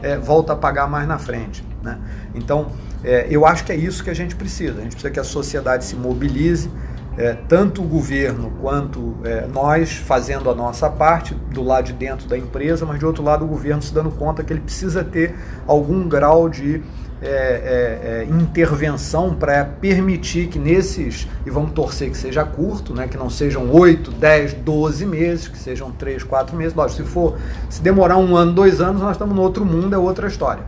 é, 0.02 0.18
volta 0.18 0.54
a 0.54 0.56
pagar 0.56 0.90
mais 0.90 1.08
na 1.08 1.20
frente. 1.20 1.64
Né? 1.84 2.00
Então, 2.34 2.72
é, 3.04 3.28
eu 3.30 3.46
acho 3.46 3.64
que 3.64 3.72
é 3.72 3.76
isso 3.76 4.04
que 4.04 4.10
a 4.10 4.16
gente 4.16 4.36
precisa. 4.36 4.80
A 4.80 4.82
gente 4.82 4.94
precisa 4.94 5.12
que 5.12 5.20
a 5.20 5.24
sociedade 5.24 5.86
se 5.86 5.96
mobilize, 5.96 6.72
é, 7.18 7.34
tanto 7.48 7.82
o 7.82 7.86
governo 7.86 8.52
quanto 8.62 9.16
é, 9.24 9.48
nós 9.48 9.94
fazendo 9.94 10.50
a 10.50 10.56
nossa 10.56 10.90
parte 10.90 11.34
do 11.34 11.64
lado 11.64 11.86
de 11.86 11.94
dentro 11.94 12.28
da 12.28 12.38
empresa, 12.38 12.86
mas 12.86 13.00
de 13.00 13.06
outro 13.06 13.24
lado 13.24 13.46
o 13.46 13.48
governo 13.48 13.82
se 13.82 13.94
dando 13.94 14.12
conta 14.12 14.44
que 14.44 14.52
ele 14.52 14.62
precisa 14.62 15.04
ter 15.04 15.36
algum 15.66 16.08
grau 16.08 16.50
de 16.50 16.82
é, 17.22 17.28
é, 17.28 18.24
é 18.24 18.26
intervenção 18.26 19.34
para 19.34 19.64
permitir 19.64 20.48
que 20.48 20.60
nesses, 20.60 21.28
e 21.46 21.50
vamos 21.50 21.72
torcer 21.72 22.12
que 22.12 22.18
seja 22.18 22.44
curto, 22.44 22.94
né, 22.94 23.08
que 23.08 23.18
não 23.18 23.30
sejam 23.30 23.72
8, 23.72 24.12
10, 24.12 24.54
12 24.56 25.06
meses, 25.06 25.48
que 25.48 25.58
sejam 25.58 25.92
3, 25.92 26.24
4 26.24 26.56
meses. 26.56 26.74
Lógico, 26.74 27.04
se 27.04 27.10
for, 27.10 27.38
se 27.70 27.82
demorar 27.82 28.18
um 28.18 28.36
ano, 28.36 28.52
dois 28.52 28.82
anos, 28.82 29.02
nós 29.02 29.14
estamos 29.14 29.34
no 29.34 29.42
outro 29.42 29.66
mundo, 29.66 29.96
é 29.96 29.98
outra 29.98 30.28
história. 30.28 30.64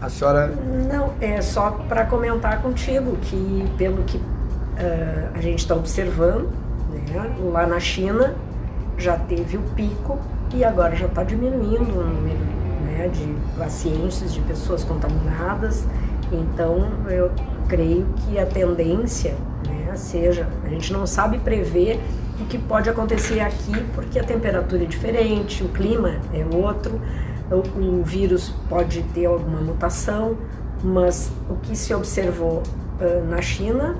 A 0.00 0.08
senhora. 0.08 0.54
Não, 0.90 1.14
é 1.20 1.40
só 1.40 1.70
para 1.88 2.04
comentar 2.04 2.62
contigo 2.62 3.16
que, 3.22 3.64
pelo 3.76 4.04
que 4.04 4.20
uh, 4.76 5.30
a 5.34 5.40
gente 5.40 5.60
está 5.60 5.74
observando, 5.74 6.50
né? 7.08 7.36
lá 7.52 7.66
na 7.66 7.80
China 7.80 8.34
já 8.98 9.16
teve 9.16 9.56
o 9.56 9.62
pico 9.74 10.18
e 10.54 10.64
agora 10.64 10.94
já 10.94 11.06
está 11.06 11.22
diminuindo 11.22 11.98
o 11.98 12.04
número 12.04 12.38
né, 12.84 13.08
de 13.12 13.34
pacientes, 13.58 14.32
de 14.32 14.40
pessoas 14.40 14.84
contaminadas. 14.84 15.84
Então 16.32 16.88
eu 17.08 17.30
creio 17.68 18.06
que 18.16 18.38
a 18.38 18.46
tendência 18.46 19.34
né, 19.66 19.94
seja, 19.96 20.48
a 20.64 20.68
gente 20.68 20.92
não 20.92 21.06
sabe 21.06 21.38
prever 21.38 22.00
o 22.40 22.44
que 22.46 22.58
pode 22.58 22.88
acontecer 22.88 23.40
aqui 23.40 23.84
porque 23.94 24.18
a 24.18 24.24
temperatura 24.24 24.82
é 24.82 24.86
diferente, 24.86 25.62
o 25.64 25.68
clima 25.68 26.16
é 26.32 26.44
outro, 26.54 27.00
o, 27.50 27.98
o 27.98 28.02
vírus 28.02 28.52
pode 28.68 29.02
ter 29.14 29.26
alguma 29.26 29.60
mutação, 29.60 30.36
mas 30.82 31.30
o 31.48 31.56
que 31.56 31.76
se 31.76 31.94
observou 31.94 32.62
uh, 33.00 33.28
na 33.28 33.40
China 33.40 33.96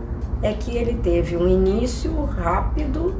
é 0.46 0.52
que 0.52 0.76
ele 0.76 0.94
teve 1.02 1.36
um 1.36 1.48
início 1.48 2.24
rápido, 2.24 3.14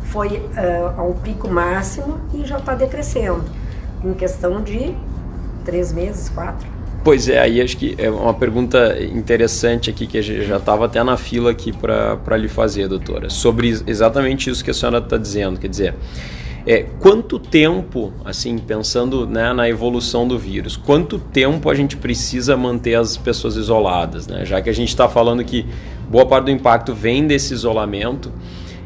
foi 0.00 0.28
uh, 0.28 0.98
a 0.98 1.02
um 1.02 1.14
pico 1.14 1.48
máximo 1.48 2.20
e 2.34 2.44
já 2.44 2.58
está 2.58 2.74
decrescendo, 2.74 3.44
em 4.04 4.12
questão 4.14 4.62
de 4.62 4.94
três 5.64 5.92
meses, 5.92 6.28
quatro. 6.28 6.66
Pois 7.04 7.28
é, 7.28 7.40
aí 7.40 7.60
acho 7.60 7.76
que 7.76 7.96
é 7.98 8.10
uma 8.10 8.34
pergunta 8.34 8.96
interessante 9.02 9.90
aqui 9.90 10.06
que 10.06 10.22
já 10.22 10.56
estava 10.56 10.86
até 10.86 11.02
na 11.02 11.16
fila 11.16 11.50
aqui 11.50 11.72
para 11.72 12.36
lhe 12.36 12.48
fazer, 12.48 12.86
doutora, 12.88 13.28
sobre 13.28 13.68
exatamente 13.86 14.50
isso 14.50 14.62
que 14.64 14.70
a 14.70 14.74
senhora 14.74 14.98
está 14.98 15.16
dizendo, 15.16 15.58
quer 15.58 15.68
dizer, 15.68 15.94
é, 16.64 16.86
quanto 17.00 17.40
tempo, 17.40 18.12
assim, 18.24 18.56
pensando 18.56 19.26
né, 19.26 19.52
na 19.52 19.68
evolução 19.68 20.28
do 20.28 20.38
vírus, 20.38 20.76
quanto 20.76 21.18
tempo 21.18 21.68
a 21.68 21.74
gente 21.74 21.96
precisa 21.96 22.56
manter 22.56 22.94
as 22.94 23.16
pessoas 23.16 23.56
isoladas, 23.56 24.28
né? 24.28 24.44
Já 24.44 24.62
que 24.62 24.70
a 24.70 24.72
gente 24.72 24.88
está 24.88 25.08
falando 25.08 25.42
que 25.44 25.66
boa 26.12 26.26
parte 26.26 26.44
do 26.44 26.50
impacto 26.50 26.92
vem 26.92 27.26
desse 27.26 27.54
isolamento. 27.54 28.30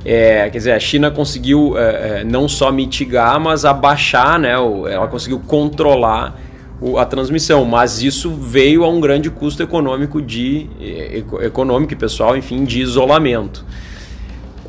É, 0.04 0.48
quer 0.48 0.58
dizer, 0.58 0.72
a 0.72 0.78
China 0.78 1.10
conseguiu 1.10 1.76
é, 1.76 2.20
é 2.20 2.24
não 2.24 2.48
só 2.48 2.70
mitigar, 2.70 3.40
mas 3.40 3.64
abaixar, 3.64 4.38
né? 4.38 4.52
Ela 4.52 5.08
conseguiu 5.08 5.40
controlar 5.40 6.40
a 6.96 7.04
transmissão, 7.04 7.64
mas 7.64 8.00
isso 8.00 8.30
veio 8.30 8.84
a 8.84 8.88
um 8.88 9.00
grande 9.00 9.28
custo 9.28 9.60
econômico 9.62 10.22
de 10.22 10.68
econômico 11.40 11.94
e 11.94 11.96
pessoal, 11.96 12.36
enfim, 12.36 12.64
de 12.64 12.80
isolamento 12.80 13.64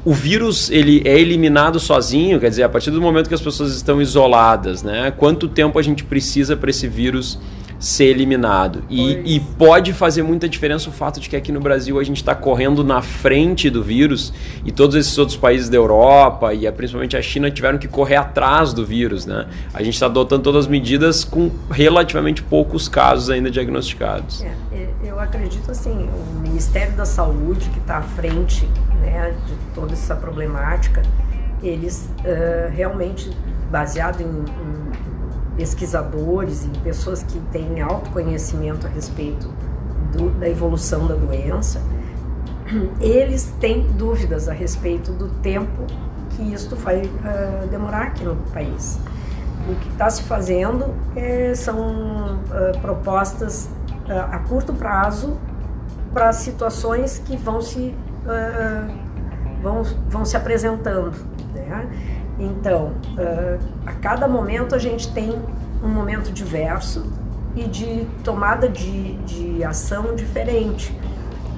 o 0.07 0.13
vírus 0.13 0.69
ele 0.69 1.01
é 1.03 1.19
eliminado 1.19 1.81
sozinho, 1.81 2.39
quer 2.39 2.49
dizer, 2.49 2.63
a 2.63 2.69
partir 2.69 2.91
do 2.91 3.01
momento 3.01 3.27
que 3.27 3.33
as 3.33 3.41
pessoas 3.41 3.75
estão 3.75 4.01
isoladas, 4.01 4.81
né? 4.81 5.11
Quanto 5.11 5.49
tempo 5.49 5.77
a 5.77 5.81
gente 5.81 6.05
precisa 6.05 6.55
para 6.55 6.69
esse 6.69 6.87
vírus 6.87 7.37
ser 7.79 8.05
eliminado? 8.05 8.83
E, 8.89 9.35
e, 9.35 9.39
pode 9.39 9.93
fazer 9.93 10.23
muita 10.23 10.47
diferença 10.49 10.89
o 10.89 10.91
fato 10.91 11.19
de 11.19 11.29
que 11.29 11.35
aqui 11.35 11.51
no 11.51 11.59
Brasil 11.59 11.99
a 11.99 12.03
gente 12.03 12.17
está 12.17 12.33
correndo 12.33 12.83
na 12.83 13.01
frente 13.01 13.69
do 13.69 13.83
vírus 13.83 14.33
e 14.65 14.71
todos 14.71 14.95
esses 14.95 15.17
outros 15.17 15.37
países 15.37 15.69
da 15.69 15.77
Europa 15.77 16.53
e 16.53 16.69
principalmente 16.71 17.15
a 17.15 17.21
China 17.21 17.49
tiveram 17.51 17.77
que 17.77 17.87
correr 17.87 18.15
atrás 18.15 18.73
do 18.73 18.85
vírus, 18.85 19.25
né? 19.25 19.47
A 19.73 19.83
gente 19.83 19.93
está 19.93 20.07
adotando 20.07 20.43
todas 20.43 20.65
as 20.65 20.67
medidas 20.67 21.23
com 21.23 21.51
relativamente 21.69 22.43
poucos 22.43 22.87
casos 22.87 23.29
ainda 23.29 23.49
diagnosticados. 23.51 24.43
É, 24.43 24.87
eu 25.03 25.19
acredito 25.19 25.71
assim, 25.71 26.09
o 26.09 26.39
Ministério 26.39 26.95
da 26.95 27.05
Saúde 27.05 27.69
que 27.69 27.79
está 27.79 27.97
à 27.97 28.01
frente 28.01 28.67
né, 29.01 29.35
de 29.45 29.55
toda 29.73 29.93
essa 29.93 30.15
problemática, 30.15 31.01
eles 31.61 32.09
uh, 32.19 32.71
realmente, 32.71 33.31
baseado 33.71 34.21
em, 34.21 34.25
em, 34.25 35.06
pesquisadores, 35.57 36.65
em 36.65 36.71
pessoas 36.81 37.23
que 37.23 37.39
têm 37.51 37.81
autoconhecimento 37.81 38.87
a 38.87 38.89
respeito 38.89 39.51
do, 40.13 40.29
da 40.39 40.47
evolução 40.47 41.07
da 41.07 41.15
doença, 41.15 41.81
eles 43.01 43.53
têm 43.59 43.83
dúvidas 43.93 44.47
a 44.47 44.53
respeito 44.53 45.11
do 45.11 45.29
tempo 45.41 45.85
que 46.31 46.53
isto 46.53 46.75
vai 46.75 47.01
uh, 47.01 47.67
demorar 47.69 48.03
aqui 48.03 48.23
no 48.23 48.35
país. 48.53 48.99
O 49.69 49.75
que 49.75 49.89
está 49.89 50.09
se 50.09 50.23
fazendo 50.23 50.93
é, 51.15 51.53
são 51.55 52.39
uh, 52.45 52.79
propostas 52.81 53.69
a 54.31 54.39
curto 54.39 54.73
prazo 54.73 55.37
para 56.13 56.31
situações 56.31 57.21
que 57.25 57.35
vão 57.35 57.61
se 57.61 57.93
uh, 58.23 59.07
vão, 59.61 59.83
vão 60.07 60.25
se 60.25 60.37
apresentando. 60.37 61.13
Né? 61.53 62.16
Então, 62.39 62.93
uh, 63.17 63.60
a 63.86 63.93
cada 63.93 64.28
momento 64.28 64.76
a 64.76 64.78
gente 64.78 65.12
tem 65.12 65.41
um 65.84 65.89
momento 65.89 66.32
diverso 66.32 67.06
e 67.56 67.63
de 67.63 68.06
tomada 68.23 68.69
de, 68.69 69.13
de 69.23 69.63
ação 69.63 70.15
diferente, 70.15 70.95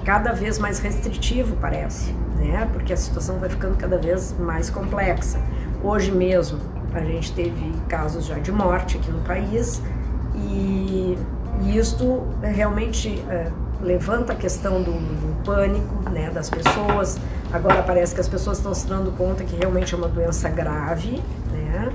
cada 0.05 0.31
vez 0.31 0.57
mais 0.57 0.79
restritivo 0.79 1.57
parece, 1.57 2.13
né? 2.37 2.67
Porque 2.71 2.93
a 2.93 2.97
situação 2.97 3.37
vai 3.37 3.49
ficando 3.49 3.75
cada 3.77 3.97
vez 3.97 4.33
mais 4.39 4.69
complexa. 4.69 5.39
Hoje 5.83 6.11
mesmo 6.11 6.59
a 6.93 7.01
gente 7.01 7.33
teve 7.33 7.73
casos 7.87 8.25
já 8.25 8.39
de 8.39 8.51
morte 8.51 8.97
aqui 8.97 9.11
no 9.11 9.19
país 9.19 9.81
e, 10.35 11.17
e 11.61 11.77
isto 11.77 12.23
realmente 12.41 13.23
é, 13.29 13.51
levanta 13.81 14.33
a 14.33 14.35
questão 14.35 14.81
do, 14.81 14.93
do, 14.93 15.43
pânico 15.43 16.09
né, 16.09 16.29
das 16.31 16.49
pessoas. 16.49 17.19
Agora 17.51 17.81
parece 17.81 18.13
que 18.13 18.21
as 18.21 18.29
pessoas 18.29 18.57
estão 18.57 18.73
se 18.73 18.87
dando 18.87 19.11
conta 19.17 19.43
que 19.43 19.55
realmente 19.55 19.93
é 19.95 19.97
uma 19.97 20.07
doença 20.07 20.49
grave, 20.49 21.21
né? 21.51 21.91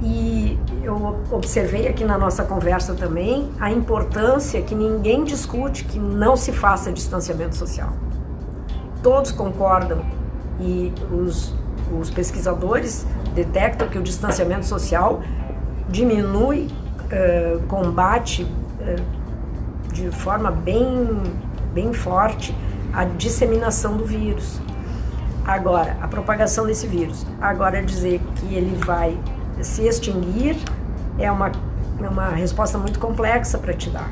E 0.00 0.58
eu 0.82 1.20
observei 1.30 1.86
aqui 1.86 2.04
na 2.04 2.18
nossa 2.18 2.42
conversa 2.42 2.94
também 2.94 3.50
a 3.60 3.70
importância 3.70 4.60
que 4.62 4.74
ninguém 4.74 5.22
discute 5.24 5.84
que 5.84 5.98
não 5.98 6.36
se 6.36 6.52
faça 6.52 6.90
distanciamento 6.90 7.54
social. 7.54 7.92
Todos 9.02 9.30
concordam 9.30 10.02
e 10.58 10.92
os, 11.12 11.54
os 12.00 12.10
pesquisadores 12.10 13.06
detectam 13.34 13.88
que 13.88 13.98
o 13.98 14.02
distanciamento 14.02 14.66
social 14.66 15.22
diminui, 15.88 16.68
uh, 17.04 17.62
combate 17.66 18.42
uh, 18.42 19.92
de 19.92 20.10
forma 20.10 20.50
bem, 20.50 21.22
bem 21.72 21.92
forte 21.92 22.54
a 22.92 23.04
disseminação 23.04 23.96
do 23.96 24.04
vírus. 24.04 24.60
Agora, 25.44 25.96
a 26.00 26.08
propagação 26.08 26.66
desse 26.66 26.86
vírus. 26.86 27.26
Agora, 27.40 27.82
dizer 27.82 28.20
que 28.36 28.54
ele 28.54 28.76
vai 28.84 29.18
se 29.60 29.82
extinguir 29.86 30.56
é 31.18 31.30
uma, 31.30 31.50
é 32.00 32.08
uma 32.08 32.28
resposta 32.30 32.78
muito 32.78 32.98
complexa 32.98 33.58
para 33.58 33.72
te 33.72 33.90
dar. 33.90 34.10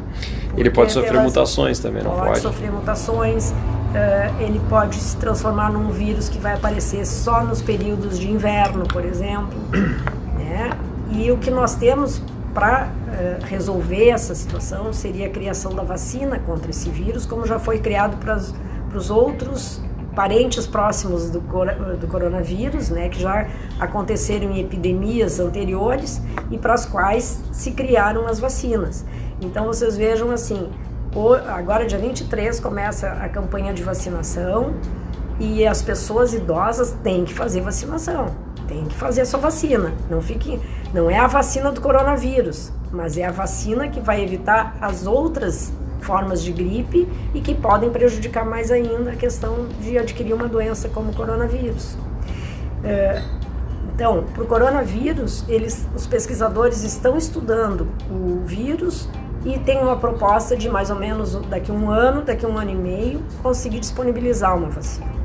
Ele 0.57 0.71
pode 0.71 0.93
sofrer 0.93 1.13
pelas, 1.13 1.27
mutações 1.27 1.79
também, 1.79 2.03
não 2.03 2.11
pode? 2.11 2.27
Pode 2.27 2.41
sofrer 2.41 2.73
mutações, 2.73 3.51
uh, 3.51 4.43
ele 4.43 4.61
pode 4.69 4.97
se 4.97 5.17
transformar 5.17 5.71
num 5.71 5.91
vírus 5.91 6.29
que 6.29 6.39
vai 6.39 6.55
aparecer 6.55 7.07
só 7.07 7.43
nos 7.43 7.63
períodos 7.63 8.19
de 8.19 8.31
inverno, 8.31 8.87
por 8.87 9.05
exemplo. 9.05 9.59
né? 10.37 10.71
E 11.13 11.31
o 11.31 11.39
que 11.39 11.51
nós 11.51 11.77
temos 11.77 12.21
para 12.53 12.89
uh, 12.89 13.45
resolver 13.47 14.09
essa 14.09 14.35
situação 14.35 14.93
seria 14.93 15.29
a 15.29 15.31
criação 15.31 15.73
da 15.73 15.85
vacina 15.85 16.41
contra 16.41 16.71
esse 16.71 16.91
vírus, 16.91 17.25
como 17.25 17.47
já 17.47 17.61
foi 17.61 17.79
criado 17.79 18.17
para 18.17 18.37
os 18.97 19.09
outros 19.09 19.81
parentes 20.15 20.67
próximos 20.67 21.31
do, 21.31 21.41
do 21.41 22.07
coronavírus, 22.07 22.91
né, 22.91 23.09
que 23.09 23.21
já 23.21 23.49
aconteceram 23.79 24.51
em 24.51 24.61
epidemias 24.61 25.39
anteriores 25.39 26.21
e 26.51 26.59
para 26.59 26.75
as 26.75 26.85
quais 26.87 27.41
se 27.53 27.73
criaram 27.73 28.27
as 28.27 28.41
vacinas. 28.41 29.05
Então 29.41 29.67
vocês 29.67 29.97
vejam 29.97 30.31
assim, 30.31 30.69
agora 31.49 31.87
dia 31.87 31.99
23 31.99 32.61
começa 32.61 33.11
a 33.13 33.29
campanha 33.29 33.73
de 33.73 33.83
vacinação 33.83 34.75
e 35.39 35.67
as 35.67 35.81
pessoas 35.81 36.35
idosas 36.35 36.93
têm 37.03 37.25
que 37.25 37.33
fazer 37.33 37.63
vacinação, 37.63 38.27
têm 38.69 38.85
que 38.85 38.95
fazer 38.95 39.23
a 39.23 39.27
sua 39.27 39.41
vacina. 39.41 39.93
Não 40.11 40.21
fique, 40.21 40.61
não 40.93 41.11
é 41.11 41.19
a 41.19 41.27
vacina 41.27 41.73
do 41.73 41.81
coronavírus, 41.81 42.71
mas 42.93 43.17
é 43.17 43.25
a 43.25 43.31
vacina 43.31 43.89
que 43.89 44.01
vai 44.01 44.23
evitar 44.23 44.77
as 44.81 45.07
outras 45.07 45.73
formas 46.01 46.43
de 46.43 46.53
gripe 46.53 47.09
e 47.35 47.41
que 47.41 47.55
podem 47.55 47.91
prejudicar 47.91 48.45
mais 48.45 48.71
ainda 48.71 49.13
a 49.13 49.17
questão 49.17 49.69
de 49.81 49.99
adquirir 49.99 50.35
uma 50.35 50.49
doença 50.49 50.89
como 50.89 51.11
o 51.11 51.15
coronavírus. 51.15 51.97
É, 52.83 53.23
então, 53.95 54.25
para 54.33 54.43
o 54.43 54.47
coronavírus, 54.47 55.45
eles, 55.49 55.87
os 55.95 56.07
pesquisadores 56.07 56.83
estão 56.83 57.19
estudando 57.19 57.87
o 58.11 58.43
vírus 58.47 59.09
e 59.45 59.59
tem 59.59 59.79
uma 59.79 59.97
proposta 59.97 60.57
de 60.57 60.69
mais 60.69 60.91
ou 60.91 60.97
menos 60.97 61.35
daqui 61.49 61.71
a 61.71 61.75
um 61.75 61.91
ano, 61.91 62.23
daqui 62.23 62.45
a 62.45 62.49
um 62.49 62.59
ano 62.59 62.71
e 62.71 62.75
meio, 62.75 63.23
conseguir 63.43 63.81
disponibilizar 63.81 64.57
uma 64.57 64.69
vacina. 64.69 65.21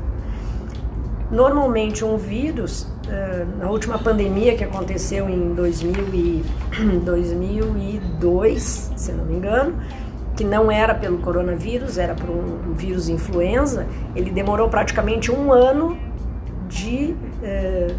Normalmente, 1.30 2.04
um 2.04 2.16
vírus, 2.16 2.86
é, 3.08 3.46
na 3.58 3.68
última 3.68 3.98
pandemia 3.98 4.56
que 4.56 4.62
aconteceu 4.62 5.28
em 5.28 5.54
2000 5.54 6.14
e, 6.14 6.44
2002, 7.02 8.92
se 8.96 9.12
não 9.12 9.24
me 9.24 9.36
engano, 9.36 9.74
que 10.36 10.44
não 10.44 10.70
era 10.70 10.94
pelo 10.94 11.18
coronavírus, 11.18 11.96
era 11.96 12.14
por 12.14 12.28
um 12.28 12.74
vírus 12.74 13.08
influenza, 13.08 13.86
ele 14.14 14.30
demorou 14.30 14.68
praticamente 14.68 15.32
um 15.32 15.50
ano 15.50 15.96
de, 16.68 17.16
eh, 17.42 17.94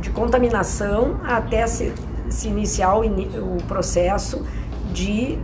de 0.00 0.10
contaminação 0.10 1.18
até 1.24 1.66
se, 1.66 1.92
se 2.28 2.48
iniciar 2.48 2.96
o, 2.96 3.02
o, 3.02 3.62
processo 3.66 4.44
de 4.92 5.38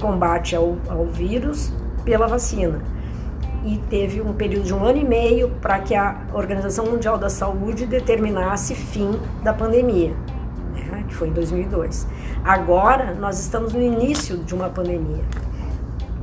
combate 0.00 0.56
ao, 0.56 0.78
ao 0.88 1.04
vírus 1.06 1.70
pela 2.04 2.26
vacina. 2.26 2.80
E 3.62 3.76
teve 3.90 4.22
um 4.22 4.32
período 4.32 4.64
de 4.64 4.72
um 4.72 4.82
ano 4.82 4.98
e 4.98 5.04
meio 5.04 5.50
para 5.60 5.78
que 5.80 5.94
a 5.94 6.22
Organização 6.32 6.86
Mundial 6.86 7.18
da 7.18 7.28
Saúde 7.28 7.84
determinasse 7.84 8.74
fim 8.74 9.20
da 9.42 9.52
pandemia, 9.52 10.14
né, 10.90 11.04
que 11.06 11.14
foi 11.14 11.28
em 11.28 11.32
2002. 11.32 12.06
Agora 12.42 13.12
nós 13.12 13.38
estamos 13.38 13.74
no 13.74 13.82
início 13.82 14.38
de 14.38 14.54
uma 14.54 14.70
pandemia 14.70 15.22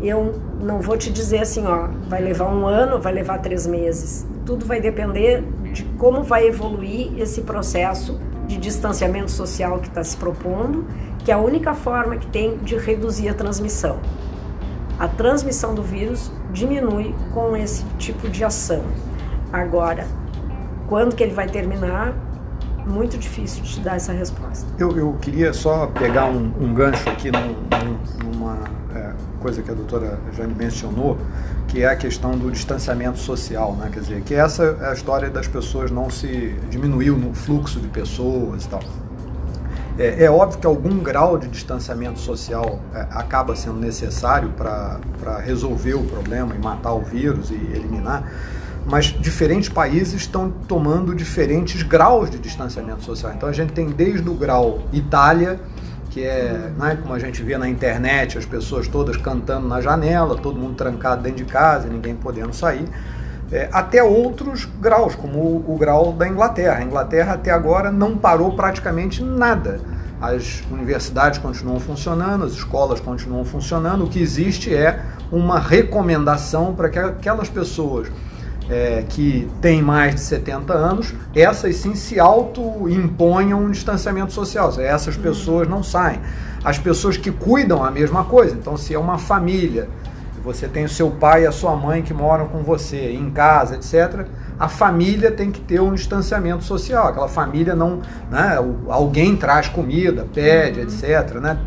eu 0.02 0.40
não 0.62 0.80
vou 0.80 0.98
te 0.98 1.12
dizer 1.12 1.40
assim, 1.40 1.66
ó, 1.66 1.88
vai 2.08 2.22
levar 2.22 2.54
um 2.54 2.66
ano, 2.68 3.00
vai 3.00 3.14
levar 3.14 3.40
três 3.40 3.66
meses. 3.66 4.26
Tudo 4.46 4.66
vai 4.66 4.80
depender 4.80 5.44
de 5.74 5.84
como 5.98 6.24
vai 6.24 6.48
evoluir 6.48 7.20
esse 7.20 7.42
processo 7.42 8.20
de 8.48 8.58
distanciamento 8.58 9.32
social 9.32 9.80
que 9.80 9.88
está 9.88 10.04
se 10.04 10.16
propondo, 10.16 10.86
que 11.20 11.32
é 11.32 11.34
a 11.34 11.38
única 11.38 11.74
forma 11.74 12.16
que 12.16 12.28
tem 12.28 12.58
de 12.58 12.78
reduzir 12.78 13.30
a 13.30 13.34
transmissão. 13.34 14.00
A 15.00 15.08
transmissão 15.08 15.76
do 15.76 15.84
vírus 15.84 16.32
diminui 16.52 17.14
com 17.34 17.56
esse 17.56 17.84
tipo 17.98 18.30
de 18.30 18.44
ação. 18.44 18.84
Agora, 19.52 20.08
quando 20.88 21.16
que 21.16 21.24
ele 21.24 21.34
vai 21.34 21.48
terminar? 21.48 22.16
Muito 22.86 23.18
difícil 23.18 23.62
de 23.64 23.74
te 23.74 23.80
dar 23.82 23.98
essa 23.98 24.14
resposta. 24.14 24.66
Eu, 24.80 24.98
eu 24.98 25.14
queria 25.22 25.52
só 25.52 25.88
pegar 25.88 26.26
um, 26.26 26.54
um 26.60 26.74
gancho 26.74 27.10
aqui 27.10 27.30
num, 27.30 27.54
numa 28.24 28.58
é, 28.96 29.12
coisa 29.38 29.62
que 29.62 29.72
a 29.72 29.74
doutora 29.74 30.20
Jane 30.36 30.54
mencionou, 30.54 31.18
que 31.68 31.82
é 31.82 31.88
a 31.88 31.96
questão 31.96 32.32
do 32.32 32.52
distanciamento 32.52 33.20
social, 33.20 33.74
né? 33.76 33.90
Quer 33.92 34.00
dizer, 34.00 34.22
que 34.22 34.34
essa 34.34 34.78
é 34.82 34.90
a 34.90 34.94
história 34.94 35.30
das 35.30 35.48
pessoas 35.48 35.92
não 35.92 36.10
se 36.10 36.56
diminuiu 36.70 37.18
no 37.18 37.34
fluxo 37.34 37.80
de 37.80 37.88
pessoas 37.88 38.66
e 38.66 38.68
tal. 38.68 38.82
É, 39.98 40.26
é 40.26 40.32
óbvio 40.32 40.60
que 40.60 40.68
algum 40.68 41.00
grau 41.00 41.38
de 41.38 41.48
distanciamento 41.48 42.20
social 42.20 42.80
é, 42.94 43.08
acaba 43.12 43.56
sendo 43.56 43.80
necessário 43.80 44.50
para 44.50 45.40
resolver 45.44 45.96
o 45.96 46.04
problema 46.04 46.54
e 46.56 46.60
matar 46.60 46.94
o 46.94 47.02
vírus 47.02 47.50
e 47.50 47.56
eliminar, 47.56 48.32
mas 48.86 49.06
diferentes 49.06 49.70
países 49.70 50.14
estão 50.14 50.52
tomando 50.68 51.16
diferentes 51.16 51.82
graus 51.82 52.30
de 52.30 52.38
distanciamento 52.38 53.04
social. 53.04 53.34
Então 53.36 53.50
a 53.50 53.52
gente 53.52 53.74
tem 53.74 53.90
desde 53.90 54.30
o 54.30 54.34
grau 54.36 54.84
Itália, 54.94 55.60
que 56.18 56.24
é, 56.26 56.72
né, 56.76 56.98
como 57.00 57.14
a 57.14 57.20
gente 57.20 57.44
vê 57.44 57.60
na 57.60 57.70
internet, 57.70 58.40
as 58.40 58.46
pessoas 58.46 58.88
todas 58.88 59.16
cantando 59.18 59.68
na 59.68 59.80
janela, 59.80 60.36
todo 60.36 60.60
mundo 60.60 60.74
trancado 60.74 61.22
dentro 61.22 61.46
de 61.46 61.52
casa, 61.52 61.88
ninguém 61.88 62.16
podendo 62.16 62.54
sair, 62.56 62.90
é, 63.52 63.70
até 63.72 64.02
outros 64.02 64.68
graus, 64.82 65.14
como 65.14 65.38
o, 65.38 65.76
o, 65.76 65.78
grau 65.78 66.12
da 66.12 66.28
Inglaterra. 66.28 66.80
A 66.80 66.84
Inglaterra 66.84 67.34
até 67.34 67.52
agora 67.52 67.92
não 67.92 68.18
parou 68.18 68.54
praticamente 68.54 69.24
nada. 69.24 69.80
As 70.20 70.64
universidades 70.72 71.38
continuam 71.38 71.80
funcionando, 71.80 72.44
as 72.46 72.54
escolas 72.54 73.00
continuam 73.00 73.46
funcionando. 73.46 74.06
O 74.06 74.10
que 74.10 74.20
existe 74.20 74.74
é 74.74 75.00
uma 75.32 75.60
recomendação 75.60 76.74
para 76.74 76.90
que 76.90 76.98
aquelas 76.98 77.48
pessoas 77.48 78.08
é, 78.70 79.04
que 79.08 79.50
têm 79.62 79.82
mais 79.82 80.16
de 80.16 80.22
70 80.22 80.74
anos, 80.74 81.14
essas 81.36 81.76
sim 81.78 81.96
se 81.96 82.20
auto-imponham 82.20 83.64
um 83.64 83.72
distanciamento 83.72 84.34
social. 84.34 84.74
Essas 84.80 85.16
uhum. 85.16 85.22
pessoas 85.22 85.68
não 85.68 85.82
saem. 85.82 86.20
As 86.64 86.78
pessoas 86.78 87.18
que 87.18 87.32
cuidam, 87.32 87.84
a 87.84 87.92
mesma 87.92 88.26
coisa. 88.26 88.56
Então, 88.56 88.76
se 88.76 88.94
é 88.94 89.00
uma 89.00 89.18
família, 89.18 89.88
você 90.44 90.68
tem 90.68 90.86
o 90.86 90.90
seu 90.90 91.10
pai 91.10 91.44
e 91.44 91.48
a 91.48 91.52
sua 91.52 91.76
mãe 91.76 92.02
que 92.02 92.14
moram 92.14 92.48
com 92.48 92.62
você 92.62 93.12
em 93.12 93.30
casa, 93.30 93.76
etc., 93.76 94.26
a 94.60 94.68
família 94.68 95.32
tem 95.32 95.52
que 95.52 95.62
ter 95.62 95.80
um 95.80 95.94
distanciamento 95.94 96.64
social. 96.64 97.08
Aquela 97.08 97.28
família 97.28 97.76
não. 97.76 98.02
Né, 98.30 98.58
alguém 98.90 99.36
traz 99.36 99.70
comida, 99.70 100.26
pede, 100.34 100.80
uhum. 100.80 100.88
etc. 100.88 101.36
Né? 101.36 101.58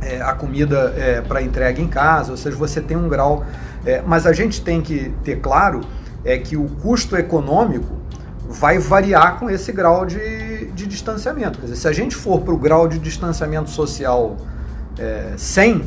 É, 0.00 0.22
a 0.22 0.32
comida 0.32 0.94
é, 0.96 1.20
para 1.20 1.42
entrega 1.42 1.80
em 1.80 1.88
casa, 1.88 2.30
ou 2.30 2.36
seja, 2.36 2.56
você 2.56 2.80
tem 2.80 2.96
um 2.96 3.08
grau. 3.08 3.44
É, 3.84 4.02
mas 4.06 4.26
a 4.26 4.32
gente 4.32 4.62
tem 4.62 4.80
que 4.80 5.12
ter 5.22 5.40
claro 5.40 5.80
é 6.26 6.36
que 6.36 6.56
o 6.56 6.68
custo 6.68 7.16
econômico 7.16 7.94
vai 8.48 8.78
variar 8.78 9.38
com 9.38 9.48
esse 9.48 9.70
grau 9.70 10.04
de, 10.04 10.66
de 10.72 10.86
distanciamento. 10.86 11.60
Quer 11.60 11.66
dizer, 11.66 11.76
se 11.76 11.88
a 11.88 11.92
gente 11.92 12.16
for 12.16 12.40
para 12.40 12.52
o 12.52 12.58
grau 12.58 12.88
de 12.88 12.98
distanciamento 12.98 13.70
social 13.70 14.36
é, 14.98 15.32
100, 15.36 15.82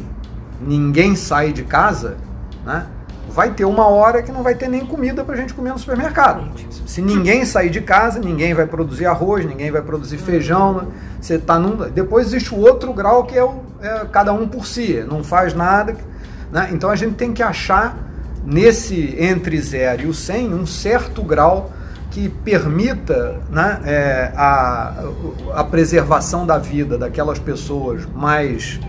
ninguém 0.61 1.15
sai 1.15 1.51
de 1.51 1.63
casa, 1.63 2.15
né? 2.65 2.87
vai 3.29 3.51
ter 3.51 3.65
uma 3.65 3.87
hora 3.87 4.23
que 4.23 4.31
não 4.31 4.41
vai 4.41 4.55
ter 4.55 4.67
nem 4.67 4.85
comida 4.85 5.23
para 5.23 5.35
a 5.35 5.37
gente 5.37 5.53
comer 5.53 5.71
no 5.71 5.79
supermercado. 5.79 6.49
Se 6.85 7.01
ninguém 7.01 7.45
sair 7.45 7.69
de 7.69 7.81
casa, 7.81 8.19
ninguém 8.19 8.53
vai 8.53 8.65
produzir 8.65 9.05
arroz, 9.05 9.45
ninguém 9.45 9.69
vai 9.69 9.81
produzir 9.81 10.17
feijão. 10.17 10.73
Né? 10.73 10.87
Você 11.21 11.37
tá 11.37 11.59
num... 11.59 11.89
Depois 11.89 12.27
existe 12.27 12.53
o 12.53 12.57
outro 12.57 12.91
grau 12.91 13.25
que 13.25 13.37
é, 13.37 13.43
o, 13.43 13.61
é 13.81 14.05
cada 14.11 14.33
um 14.33 14.47
por 14.47 14.65
si, 14.65 15.05
não 15.07 15.23
faz 15.23 15.53
nada. 15.53 15.95
Né? 16.51 16.69
Então 16.71 16.89
a 16.89 16.95
gente 16.95 17.15
tem 17.15 17.31
que 17.31 17.43
achar 17.43 18.08
nesse 18.45 19.15
entre 19.19 19.59
zero 19.59 20.03
e 20.03 20.05
o 20.07 20.13
100 20.13 20.53
um 20.53 20.65
certo 20.65 21.21
grau 21.21 21.71
que 22.11 22.29
permita 22.29 23.39
né, 23.51 23.79
é, 23.85 24.31
a, 24.35 25.03
a 25.53 25.63
preservação 25.63 26.45
da 26.45 26.57
vida 26.57 26.97
daquelas 26.97 27.37
pessoas 27.37 28.05
mais 28.15 28.79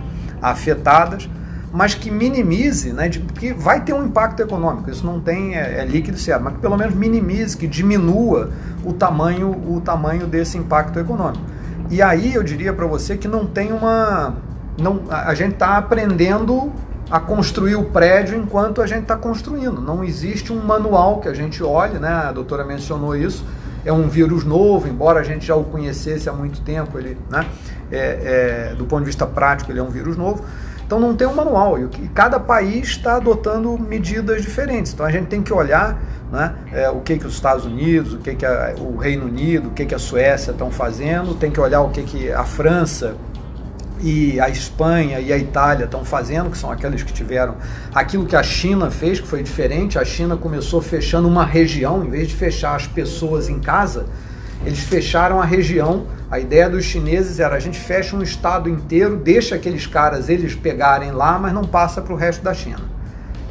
afetadas 0.40 1.28
mas 1.72 1.94
que 1.94 2.10
minimize, 2.10 2.92
né, 2.92 3.08
de, 3.08 3.20
porque 3.20 3.52
vai 3.52 3.80
ter 3.82 3.92
um 3.92 4.04
impacto 4.04 4.40
econômico, 4.40 4.90
isso 4.90 5.06
não 5.06 5.20
tem, 5.20 5.54
é, 5.54 5.78
é 5.80 5.84
líquido 5.84 6.18
certo, 6.18 6.42
mas 6.42 6.54
que 6.54 6.60
pelo 6.60 6.76
menos 6.76 6.94
minimize, 6.94 7.56
que 7.56 7.66
diminua 7.66 8.50
o 8.84 8.92
tamanho, 8.92 9.50
o 9.50 9.80
tamanho 9.80 10.26
desse 10.26 10.58
impacto 10.58 10.98
econômico. 10.98 11.44
E 11.88 12.02
aí 12.02 12.34
eu 12.34 12.42
diria 12.42 12.72
para 12.72 12.86
você 12.86 13.16
que 13.16 13.28
não 13.28 13.46
tem 13.46 13.72
uma. 13.72 14.36
Não, 14.80 15.02
a 15.10 15.34
gente 15.34 15.54
está 15.54 15.76
aprendendo 15.76 16.72
a 17.10 17.18
construir 17.18 17.76
o 17.76 17.84
prédio 17.84 18.38
enquanto 18.38 18.80
a 18.80 18.86
gente 18.86 19.02
está 19.02 19.16
construindo. 19.16 19.80
Não 19.80 20.04
existe 20.04 20.52
um 20.52 20.62
manual 20.62 21.20
que 21.20 21.28
a 21.28 21.34
gente 21.34 21.62
olhe, 21.62 21.98
né? 21.98 22.08
A 22.08 22.32
doutora 22.32 22.64
mencionou 22.64 23.16
isso. 23.16 23.44
É 23.84 23.92
um 23.92 24.08
vírus 24.08 24.44
novo, 24.44 24.86
embora 24.88 25.20
a 25.20 25.22
gente 25.22 25.46
já 25.46 25.56
o 25.56 25.64
conhecesse 25.64 26.28
há 26.28 26.32
muito 26.32 26.60
tempo, 26.60 26.98
ele, 26.98 27.16
né? 27.30 27.46
É, 27.90 28.70
é, 28.70 28.74
do 28.74 28.84
ponto 28.84 29.00
de 29.00 29.06
vista 29.06 29.26
prático, 29.26 29.72
ele 29.72 29.80
é 29.80 29.82
um 29.82 29.90
vírus 29.90 30.16
novo 30.16 30.44
então 30.90 30.98
não 30.98 31.14
tem 31.14 31.24
um 31.24 31.34
manual 31.36 31.78
e 31.78 32.08
cada 32.12 32.40
país 32.40 32.88
está 32.88 33.14
adotando 33.14 33.78
medidas 33.78 34.42
diferentes. 34.42 34.92
Então 34.92 35.06
a 35.06 35.10
gente 35.12 35.28
tem 35.28 35.40
que 35.40 35.52
olhar 35.52 36.02
né, 36.32 36.52
é, 36.72 36.90
o 36.90 36.98
que, 36.98 37.16
que 37.16 37.24
os 37.24 37.34
Estados 37.34 37.64
Unidos, 37.64 38.14
o 38.14 38.18
que, 38.18 38.34
que 38.34 38.44
a, 38.44 38.74
o 38.76 38.96
Reino 38.96 39.26
Unido, 39.26 39.68
o 39.68 39.70
que, 39.70 39.86
que 39.86 39.94
a 39.94 40.00
Suécia 40.00 40.50
estão 40.50 40.68
fazendo, 40.68 41.36
tem 41.36 41.48
que 41.48 41.60
olhar 41.60 41.82
o 41.82 41.90
que, 41.90 42.02
que 42.02 42.32
a 42.32 42.42
França 42.42 43.14
e 44.02 44.40
a 44.40 44.48
Espanha 44.48 45.20
e 45.20 45.32
a 45.32 45.38
Itália 45.38 45.84
estão 45.84 46.04
fazendo, 46.04 46.50
que 46.50 46.58
são 46.58 46.70
aqueles 46.70 47.02
que 47.02 47.12
tiveram 47.12 47.56
aquilo 47.94 48.26
que 48.26 48.36
a 48.36 48.42
China 48.42 48.90
fez, 48.90 49.20
que 49.20 49.26
foi 49.26 49.42
diferente. 49.42 49.98
A 49.98 50.04
China 50.04 50.36
começou 50.36 50.80
fechando 50.80 51.28
uma 51.28 51.44
região, 51.44 52.04
em 52.04 52.10
vez 52.10 52.28
de 52.28 52.34
fechar 52.34 52.74
as 52.74 52.86
pessoas 52.86 53.48
em 53.48 53.58
casa, 53.58 54.06
eles 54.64 54.80
fecharam 54.80 55.40
a 55.40 55.44
região 55.44 56.06
a 56.30 56.38
ideia 56.38 56.70
dos 56.70 56.84
chineses 56.84 57.40
era 57.40 57.56
a 57.56 57.58
gente 57.58 57.76
fecha 57.76 58.14
um 58.14 58.22
estado 58.22 58.68
inteiro, 58.68 59.16
deixa 59.16 59.56
aqueles 59.56 59.84
caras 59.84 60.28
eles 60.28 60.54
pegarem 60.54 61.10
lá, 61.10 61.36
mas 61.40 61.52
não 61.52 61.64
passa 61.64 62.00
para 62.00 62.14
o 62.14 62.16
resto 62.16 62.44
da 62.44 62.54
China. 62.54 62.99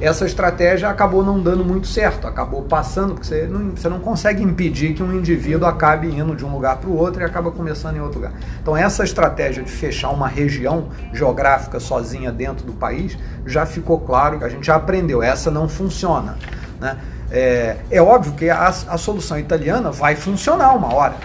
Essa 0.01 0.25
estratégia 0.25 0.89
acabou 0.89 1.23
não 1.23 1.41
dando 1.41 1.63
muito 1.63 1.87
certo, 1.87 2.25
acabou 2.25 2.63
passando, 2.63 3.15
porque 3.15 3.27
você 3.27 3.47
não, 3.47 3.71
você 3.71 3.89
não 3.89 3.99
consegue 3.99 4.41
impedir 4.41 4.93
que 4.93 5.03
um 5.03 5.13
indivíduo 5.13 5.67
acabe 5.67 6.07
indo 6.07 6.35
de 6.35 6.45
um 6.45 6.53
lugar 6.53 6.77
para 6.77 6.89
o 6.89 6.95
outro 6.95 7.21
e 7.21 7.25
acaba 7.25 7.51
começando 7.51 7.97
em 7.97 7.99
outro 7.99 8.19
lugar. 8.19 8.33
Então, 8.61 8.77
essa 8.77 9.03
estratégia 9.03 9.61
de 9.61 9.69
fechar 9.69 10.09
uma 10.11 10.27
região 10.27 10.87
geográfica 11.13 11.79
sozinha 11.79 12.31
dentro 12.31 12.65
do 12.65 12.73
país 12.73 13.17
já 13.45 13.65
ficou 13.65 13.99
claro, 13.99 14.43
a 14.43 14.47
gente 14.47 14.65
já 14.65 14.75
aprendeu, 14.75 15.21
essa 15.21 15.51
não 15.51 15.67
funciona. 15.67 16.37
Né? 16.79 16.97
É, 17.29 17.77
é 17.91 18.01
óbvio 18.01 18.33
que 18.33 18.49
a, 18.49 18.67
a 18.67 18.97
solução 18.97 19.37
italiana 19.37 19.91
vai 19.91 20.15
funcionar 20.15 20.73
uma 20.75 20.93
hora 20.93 21.15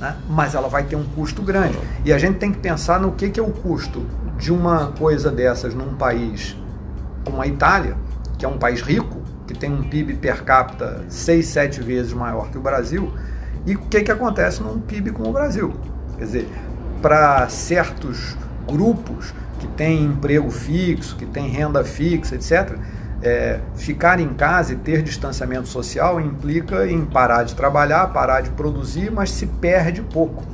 né? 0.00 0.16
mas 0.28 0.54
ela 0.54 0.68
vai 0.68 0.84
ter 0.84 0.96
um 0.96 1.04
custo 1.04 1.42
grande. 1.42 1.78
E 2.04 2.12
a 2.12 2.18
gente 2.18 2.38
tem 2.38 2.52
que 2.52 2.58
pensar 2.58 3.00
no 3.00 3.12
que, 3.12 3.30
que 3.30 3.40
é 3.40 3.42
o 3.42 3.50
custo 3.50 4.04
de 4.38 4.52
uma 4.52 4.88
coisa 4.98 5.30
dessas 5.30 5.74
num 5.74 5.94
país 5.94 6.56
como 7.24 7.40
a 7.40 7.46
Itália, 7.46 7.96
que 8.38 8.44
é 8.44 8.48
um 8.48 8.58
país 8.58 8.80
rico, 8.80 9.22
que 9.46 9.54
tem 9.54 9.72
um 9.72 9.82
PIB 9.82 10.14
per 10.14 10.42
capita 10.42 11.04
6, 11.08 11.46
7 11.46 11.80
vezes 11.82 12.12
maior 12.12 12.50
que 12.50 12.58
o 12.58 12.60
Brasil, 12.60 13.12
e 13.64 13.74
o 13.74 13.80
que, 13.80 14.02
que 14.02 14.10
acontece 14.10 14.62
num 14.62 14.80
PIB 14.80 15.10
como 15.10 15.30
o 15.30 15.32
Brasil. 15.32 15.72
Quer 16.18 16.24
dizer, 16.24 16.48
para 17.00 17.48
certos 17.48 18.36
grupos 18.66 19.34
que 19.58 19.66
têm 19.68 20.04
emprego 20.04 20.50
fixo, 20.50 21.16
que 21.16 21.26
têm 21.26 21.48
renda 21.48 21.84
fixa, 21.84 22.34
etc., 22.34 22.76
é, 23.22 23.60
ficar 23.74 24.20
em 24.20 24.28
casa 24.34 24.74
e 24.74 24.76
ter 24.76 25.02
distanciamento 25.02 25.68
social 25.68 26.20
implica 26.20 26.86
em 26.86 27.04
parar 27.04 27.44
de 27.44 27.54
trabalhar, 27.54 28.08
parar 28.08 28.42
de 28.42 28.50
produzir, 28.50 29.10
mas 29.10 29.30
se 29.30 29.46
perde 29.46 30.02
pouco. 30.02 30.44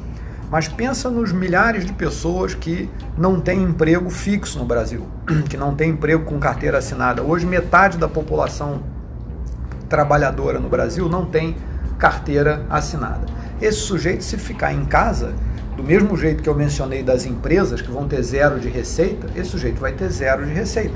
Mas 0.53 0.69
pensa 0.69 1.09
nos 1.09 1.33
milhares 1.33 1.83
de 1.83 1.95
pessoas 1.95 2.55
que 2.55 2.87
não 3.17 3.41
têm 3.41 3.63
emprego 3.63 4.11
fixo 4.11 4.59
no 4.59 4.67
Brasil, 4.67 5.07
que 5.49 5.57
não 5.57 5.75
têm 5.75 5.93
emprego 5.93 6.27
com 6.27 6.39
carteira 6.39 6.77
assinada. 6.77 7.23
Hoje, 7.23 7.47
metade 7.47 7.97
da 7.97 8.07
população 8.07 8.83
trabalhadora 9.89 10.61
no 10.61 10.69
Brasil 10.69 11.09
não 11.09 11.25
tem 11.25 11.57
carteira 11.99 12.67
assinada. 12.69 13.25
Esse 13.63 13.79
sujeito, 13.79 14.23
se 14.23 14.37
ficar 14.37 14.75
em 14.75 14.85
casa, 14.85 15.33
do 15.75 15.83
mesmo 15.83 16.15
jeito 16.19 16.43
que 16.43 16.49
eu 16.51 16.55
mencionei 16.55 17.03
das 17.03 17.25
empresas 17.25 17.81
que 17.81 17.91
vão 17.91 18.07
ter 18.07 18.23
zero 18.23 18.61
de 18.61 18.69
receita, 18.69 19.29
esse 19.35 19.49
sujeito 19.49 19.81
vai 19.81 19.93
ter 19.93 20.11
zero 20.11 20.45
de 20.45 20.53
receita. 20.53 20.95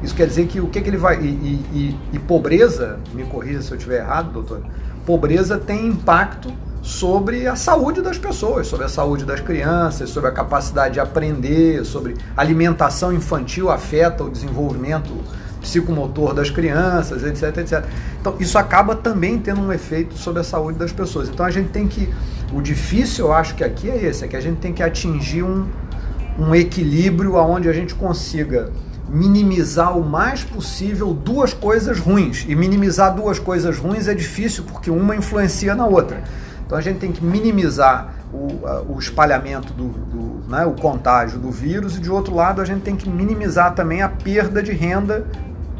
Isso 0.00 0.14
quer 0.14 0.28
dizer 0.28 0.46
que 0.46 0.60
o 0.60 0.68
que, 0.68 0.80
que 0.80 0.88
ele 0.88 0.96
vai. 0.96 1.20
E, 1.20 1.26
e, 1.26 1.98
e, 2.12 2.18
pobreza, 2.20 3.00
me 3.12 3.24
corrija 3.24 3.62
se 3.62 3.72
eu 3.72 3.76
estiver 3.76 4.02
errado, 4.02 4.30
doutor, 4.30 4.62
pobreza 5.04 5.58
tem 5.58 5.88
impacto 5.88 6.54
sobre 6.86 7.48
a 7.48 7.56
saúde 7.56 8.00
das 8.00 8.16
pessoas, 8.16 8.68
sobre 8.68 8.86
a 8.86 8.88
saúde 8.88 9.24
das 9.24 9.40
crianças, 9.40 10.08
sobre 10.08 10.30
a 10.30 10.32
capacidade 10.32 10.94
de 10.94 11.00
aprender, 11.00 11.84
sobre 11.84 12.14
alimentação 12.36 13.12
infantil 13.12 13.68
afeta 13.68 14.22
o 14.22 14.30
desenvolvimento 14.30 15.12
psicomotor 15.60 16.32
das 16.32 16.48
crianças, 16.48 17.24
etc, 17.24 17.56
etc. 17.56 17.84
Então, 18.20 18.36
isso 18.38 18.56
acaba 18.56 18.94
também 18.94 19.36
tendo 19.36 19.62
um 19.62 19.72
efeito 19.72 20.16
sobre 20.16 20.40
a 20.40 20.44
saúde 20.44 20.78
das 20.78 20.92
pessoas. 20.92 21.28
Então, 21.28 21.44
a 21.44 21.50
gente 21.50 21.70
tem 21.70 21.88
que. 21.88 22.08
O 22.52 22.62
difícil, 22.62 23.26
eu 23.26 23.32
acho 23.32 23.56
que 23.56 23.64
aqui 23.64 23.90
é 23.90 24.04
esse, 24.04 24.24
é 24.24 24.28
que 24.28 24.36
a 24.36 24.40
gente 24.40 24.58
tem 24.58 24.72
que 24.72 24.80
atingir 24.80 25.42
um, 25.42 25.66
um 26.38 26.54
equilíbrio 26.54 27.34
onde 27.34 27.68
a 27.68 27.72
gente 27.72 27.96
consiga 27.96 28.70
minimizar 29.08 29.98
o 29.98 30.04
mais 30.04 30.44
possível 30.44 31.12
duas 31.12 31.52
coisas 31.52 31.98
ruins. 31.98 32.44
E 32.46 32.54
minimizar 32.54 33.12
duas 33.12 33.40
coisas 33.40 33.76
ruins 33.76 34.06
é 34.06 34.14
difícil 34.14 34.62
porque 34.62 34.88
uma 34.88 35.16
influencia 35.16 35.74
na 35.74 35.84
outra. 35.84 36.22
Então 36.66 36.76
a 36.76 36.80
gente 36.80 36.98
tem 36.98 37.12
que 37.12 37.24
minimizar 37.24 38.12
o, 38.32 38.92
o 38.94 38.98
espalhamento 38.98 39.72
do, 39.72 39.88
do 39.88 40.50
né, 40.50 40.64
o 40.66 40.72
contágio 40.72 41.38
do 41.38 41.50
vírus 41.50 41.96
e 41.96 42.00
de 42.00 42.10
outro 42.10 42.34
lado 42.34 42.60
a 42.60 42.64
gente 42.64 42.82
tem 42.82 42.96
que 42.96 43.08
minimizar 43.08 43.74
também 43.74 44.02
a 44.02 44.08
perda 44.08 44.62
de 44.62 44.72
renda 44.72 45.26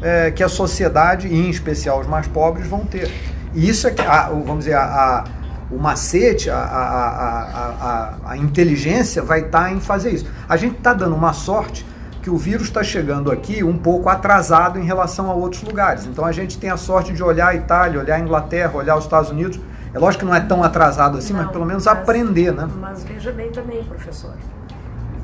é, 0.01 0.31
que 0.31 0.43
a 0.43 0.49
sociedade 0.49 1.27
e 1.27 1.35
em 1.35 1.49
especial 1.49 1.99
os 1.99 2.07
mais 2.07 2.27
pobres 2.27 2.67
vão 2.67 2.85
ter. 2.85 3.11
E 3.53 3.67
isso 3.67 3.87
é 3.87 3.91
que, 3.91 4.01
a, 4.01 4.29
vamos 4.29 4.59
dizer, 4.59 4.75
a, 4.75 4.83
a 4.83 5.23
o 5.69 5.77
macete, 5.77 6.49
a, 6.49 6.57
a, 6.57 7.41
a, 7.81 8.31
a, 8.31 8.37
inteligência 8.37 9.21
vai 9.21 9.41
estar 9.41 9.63
tá 9.63 9.71
em 9.71 9.81
fazer 9.81 10.11
isso. 10.11 10.25
A 10.47 10.55
gente 10.55 10.77
está 10.77 10.93
dando 10.93 11.13
uma 11.13 11.33
sorte 11.33 11.85
que 12.21 12.29
o 12.29 12.37
vírus 12.37 12.67
está 12.67 12.83
chegando 12.83 13.31
aqui 13.31 13.63
um 13.63 13.77
pouco 13.77 14.09
atrasado 14.09 14.79
em 14.79 14.83
relação 14.83 15.29
a 15.29 15.33
outros 15.33 15.61
lugares. 15.63 16.05
Então 16.05 16.25
a 16.25 16.31
gente 16.31 16.57
tem 16.57 16.69
a 16.69 16.77
sorte 16.77 17.11
de 17.11 17.21
olhar 17.21 17.49
a 17.49 17.55
Itália, 17.55 17.99
olhar 17.99 18.15
a 18.15 18.19
Inglaterra, 18.19 18.77
olhar 18.77 18.95
os 18.95 19.03
Estados 19.03 19.29
Unidos. 19.29 19.59
É 19.97 19.99
lógico 19.99 20.23
que 20.23 20.29
não 20.29 20.35
é 20.35 20.39
tão 20.39 20.63
atrasado 20.63 21.17
assim, 21.17 21.33
não, 21.33 21.43
mas 21.43 21.51
pelo 21.51 21.65
menos 21.65 21.85
mas, 21.85 21.97
aprender, 21.97 22.53
né? 22.53 22.69
Mas 22.79 23.03
veja 23.03 23.31
bem 23.31 23.51
também, 23.51 23.83
professor. 23.83 24.33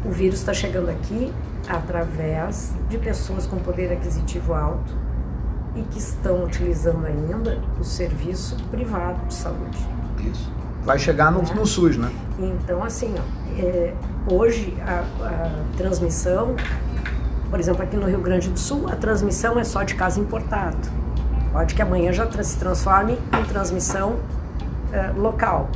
O 0.03 0.09
vírus 0.09 0.39
está 0.39 0.53
chegando 0.53 0.89
aqui 0.89 1.33
através 1.67 2.73
de 2.89 2.97
pessoas 2.97 3.45
com 3.45 3.57
poder 3.57 3.91
aquisitivo 3.91 4.53
alto 4.53 4.93
e 5.75 5.81
que 5.83 5.99
estão 5.99 6.43
utilizando 6.43 7.05
ainda 7.05 7.59
o 7.79 7.83
serviço 7.83 8.57
privado 8.69 9.25
de 9.27 9.33
saúde. 9.33 9.77
Isso. 10.19 10.51
Vai 10.83 10.99
chegar 10.99 11.31
no, 11.31 11.41
é. 11.41 11.53
no 11.53 11.65
SUS, 11.65 11.95
né? 11.95 12.11
Então, 12.37 12.83
assim, 12.83 13.15
ó, 13.17 13.61
é, 13.61 13.93
hoje 14.29 14.75
a, 14.85 15.03
a 15.25 15.77
transmissão 15.77 16.55
por 17.53 17.59
exemplo, 17.59 17.83
aqui 17.83 17.95
no 17.95 18.07
Rio 18.07 18.19
Grande 18.19 18.49
do 18.49 18.57
Sul, 18.57 18.87
a 18.91 18.95
transmissão 18.95 19.59
é 19.59 19.63
só 19.63 19.83
de 19.83 19.93
caso 19.93 20.19
importado. 20.19 20.75
Pode 21.51 21.75
que 21.75 21.83
amanhã 21.83 22.11
já 22.11 22.27
se 22.41 22.57
transforme 22.57 23.13
em 23.13 23.43
transmissão 23.43 24.15
uh, 24.93 25.19
local. 25.19 25.69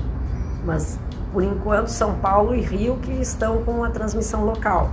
Mas, 0.64 1.00
por 1.34 1.44
enquanto, 1.44 1.88
São 1.88 2.16
Paulo 2.16 2.56
e 2.56 2.62
Rio 2.62 2.98
que 2.98 3.12
estão 3.12 3.64
com 3.64 3.84
a 3.84 3.90
transmissão 3.90 4.46
local, 4.46 4.92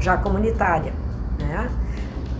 já 0.00 0.16
comunitária. 0.16 0.92
Né? 1.38 1.70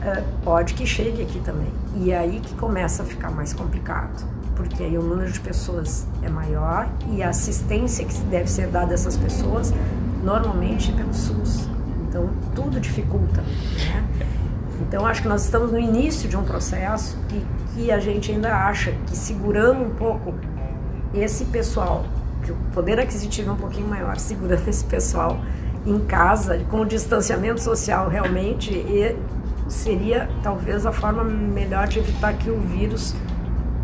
Uh, 0.00 0.24
pode 0.44 0.74
que 0.74 0.86
chegue 0.86 1.22
aqui 1.22 1.40
também. 1.40 1.72
E 1.96 2.12
é 2.12 2.18
aí 2.18 2.40
que 2.40 2.54
começa 2.54 3.02
a 3.02 3.06
ficar 3.06 3.30
mais 3.30 3.52
complicado. 3.52 4.24
Porque 4.56 4.82
aí 4.82 4.96
o 4.96 5.02
número 5.02 5.30
de 5.32 5.40
pessoas 5.40 6.06
é 6.22 6.28
maior 6.28 6.88
e 7.10 7.22
a 7.22 7.30
assistência 7.30 8.04
que 8.04 8.14
deve 8.24 8.48
ser 8.48 8.68
dada 8.68 8.92
a 8.92 8.94
essas 8.94 9.16
pessoas, 9.16 9.74
normalmente 10.22 10.92
é 10.92 10.94
pelo 10.94 11.12
SUS. 11.12 11.68
Então, 12.08 12.30
tudo 12.54 12.78
dificulta. 12.78 13.40
Né? 13.40 14.04
Então, 14.80 15.04
acho 15.06 15.22
que 15.22 15.28
nós 15.28 15.44
estamos 15.44 15.72
no 15.72 15.78
início 15.78 16.28
de 16.28 16.36
um 16.36 16.44
processo 16.44 17.18
e 17.32 17.44
que 17.74 17.90
a 17.90 17.98
gente 17.98 18.30
ainda 18.30 18.54
acha 18.54 18.92
que 19.06 19.16
segurando 19.16 19.82
um 19.82 19.90
pouco 19.90 20.32
esse 21.14 21.44
pessoal, 21.46 22.04
que 22.44 22.52
o 22.52 22.56
poder 22.72 22.98
aquisitivo 22.98 23.50
é 23.50 23.52
um 23.52 23.56
pouquinho 23.56 23.88
maior, 23.88 24.16
segurando 24.18 24.68
esse 24.68 24.84
pessoal 24.84 25.38
em 25.86 25.98
casa, 25.98 26.60
com 26.70 26.80
o 26.80 26.84
distanciamento 26.84 27.60
social 27.60 28.08
realmente, 28.08 28.84
seria 29.68 30.28
talvez 30.42 30.86
a 30.86 30.92
forma 30.92 31.22
melhor 31.24 31.86
de 31.86 31.98
evitar 31.98 32.32
que 32.34 32.50
o 32.50 32.58
vírus 32.58 33.14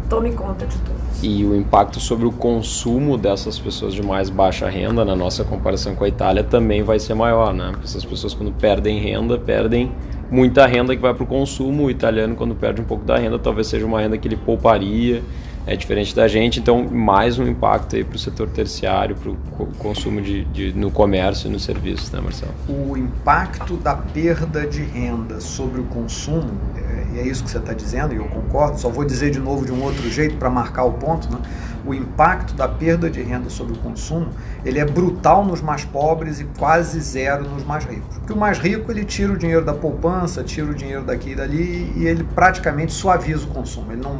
tome 0.09 0.33
conta 0.33 0.67
de 0.67 0.77
todos. 0.79 1.23
E 1.23 1.45
o 1.45 1.55
impacto 1.55 2.01
sobre 2.01 2.27
o 2.27 2.33
consumo 2.33 3.17
dessas 3.17 3.59
pessoas 3.59 3.95
de 3.95 4.03
mais 4.03 4.29
baixa 4.29 4.69
renda, 4.69 5.05
na 5.05 5.15
nossa 5.15 5.45
comparação 5.45 5.95
com 5.95 6.05
a 6.05 6.09
Itália, 6.09 6.43
também 6.43 6.83
vai 6.83 6.99
ser 6.99 7.15
maior, 7.15 7.55
né? 7.55 7.69
Porque 7.71 7.85
essas 7.85 8.05
pessoas, 8.05 8.35
quando 8.35 8.51
perdem 8.53 8.99
renda, 8.99 9.39
perdem 9.39 9.93
muita 10.31 10.67
renda 10.67 10.97
que 10.97 11.03
vai 11.03 11.15
para 11.15 11.23
o 11.23 11.27
consumo. 11.27 11.85
O 11.85 11.91
italiano, 11.91 12.35
quando 12.35 12.55
perde 12.55 12.81
um 12.81 12.85
pouco 12.85 13.05
da 13.05 13.19
renda, 13.19 13.39
talvez 13.39 13.69
seja 13.69 13.87
uma 13.87 14.01
renda 14.01 14.17
que 14.17 14.27
ele 14.27 14.37
pouparia 14.37 15.23
é 15.67 15.77
diferente 15.77 16.15
da 16.15 16.27
gente, 16.27 16.59
então 16.59 16.85
mais 16.85 17.39
um 17.39 17.47
impacto 17.47 17.95
aí 17.95 18.03
para 18.03 18.17
o 18.17 18.19
setor 18.19 18.49
terciário, 18.49 19.15
para 19.17 19.31
o 19.31 19.67
consumo 19.79 20.21
de, 20.21 20.45
de, 20.47 20.73
no 20.73 20.91
comércio 20.91 21.49
e 21.49 21.53
no 21.53 21.61
serviço, 21.61 22.15
né, 22.15 22.21
Marcelo? 22.21 22.53
O 22.69 22.97
impacto 22.97 23.77
da 23.77 23.95
perda 23.95 24.67
de 24.67 24.83
renda 24.83 25.41
sobre 25.41 25.81
o 25.81 25.85
consumo, 25.85 26.51
é, 26.77 27.17
e 27.17 27.21
é 27.21 27.27
isso 27.27 27.45
que 27.45 27.51
você 27.51 27.59
está 27.59 27.73
dizendo, 27.73 28.15
e 28.15 28.17
eu 28.17 28.25
concordo, 28.25 28.81
só 28.81 28.89
vou 28.89 29.05
dizer 29.05 29.31
de 29.31 29.39
novo 29.39 29.65
de 29.65 29.73
um 29.73 29.83
outro 29.83 30.09
jeito 30.11 30.37
para 30.37 30.49
marcar 30.49 30.85
o 30.85 30.93
ponto, 30.95 31.31
né? 31.31 31.39
o 31.85 31.95
impacto 31.95 32.55
da 32.55 32.69
perda 32.69 33.09
de 33.09 33.23
renda 33.23 33.49
sobre 33.49 33.73
o 33.73 33.79
consumo, 33.79 34.29
ele 34.65 34.79
é 34.79 34.85
brutal 34.85 35.45
nos 35.45 35.61
mais 35.61 35.85
pobres 35.85 36.41
e 36.41 36.45
quase 36.59 37.01
zero 37.01 37.49
nos 37.49 37.65
mais 37.65 37.85
ricos. 37.85 38.19
Porque 38.19 38.33
o 38.33 38.37
mais 38.37 38.59
rico, 38.59 38.91
ele 38.91 39.05
tira 39.05 39.33
o 39.33 39.37
dinheiro 39.37 39.65
da 39.65 39.73
poupança, 39.73 40.43
tira 40.43 40.71
o 40.71 40.75
dinheiro 40.75 41.03
daqui 41.05 41.31
e 41.31 41.35
dali 41.35 41.93
e 41.97 42.07
ele 42.07 42.25
praticamente 42.25 42.93
suaviza 42.93 43.45
o 43.45 43.49
consumo. 43.49 43.93
Ele 43.93 44.03
não, 44.03 44.19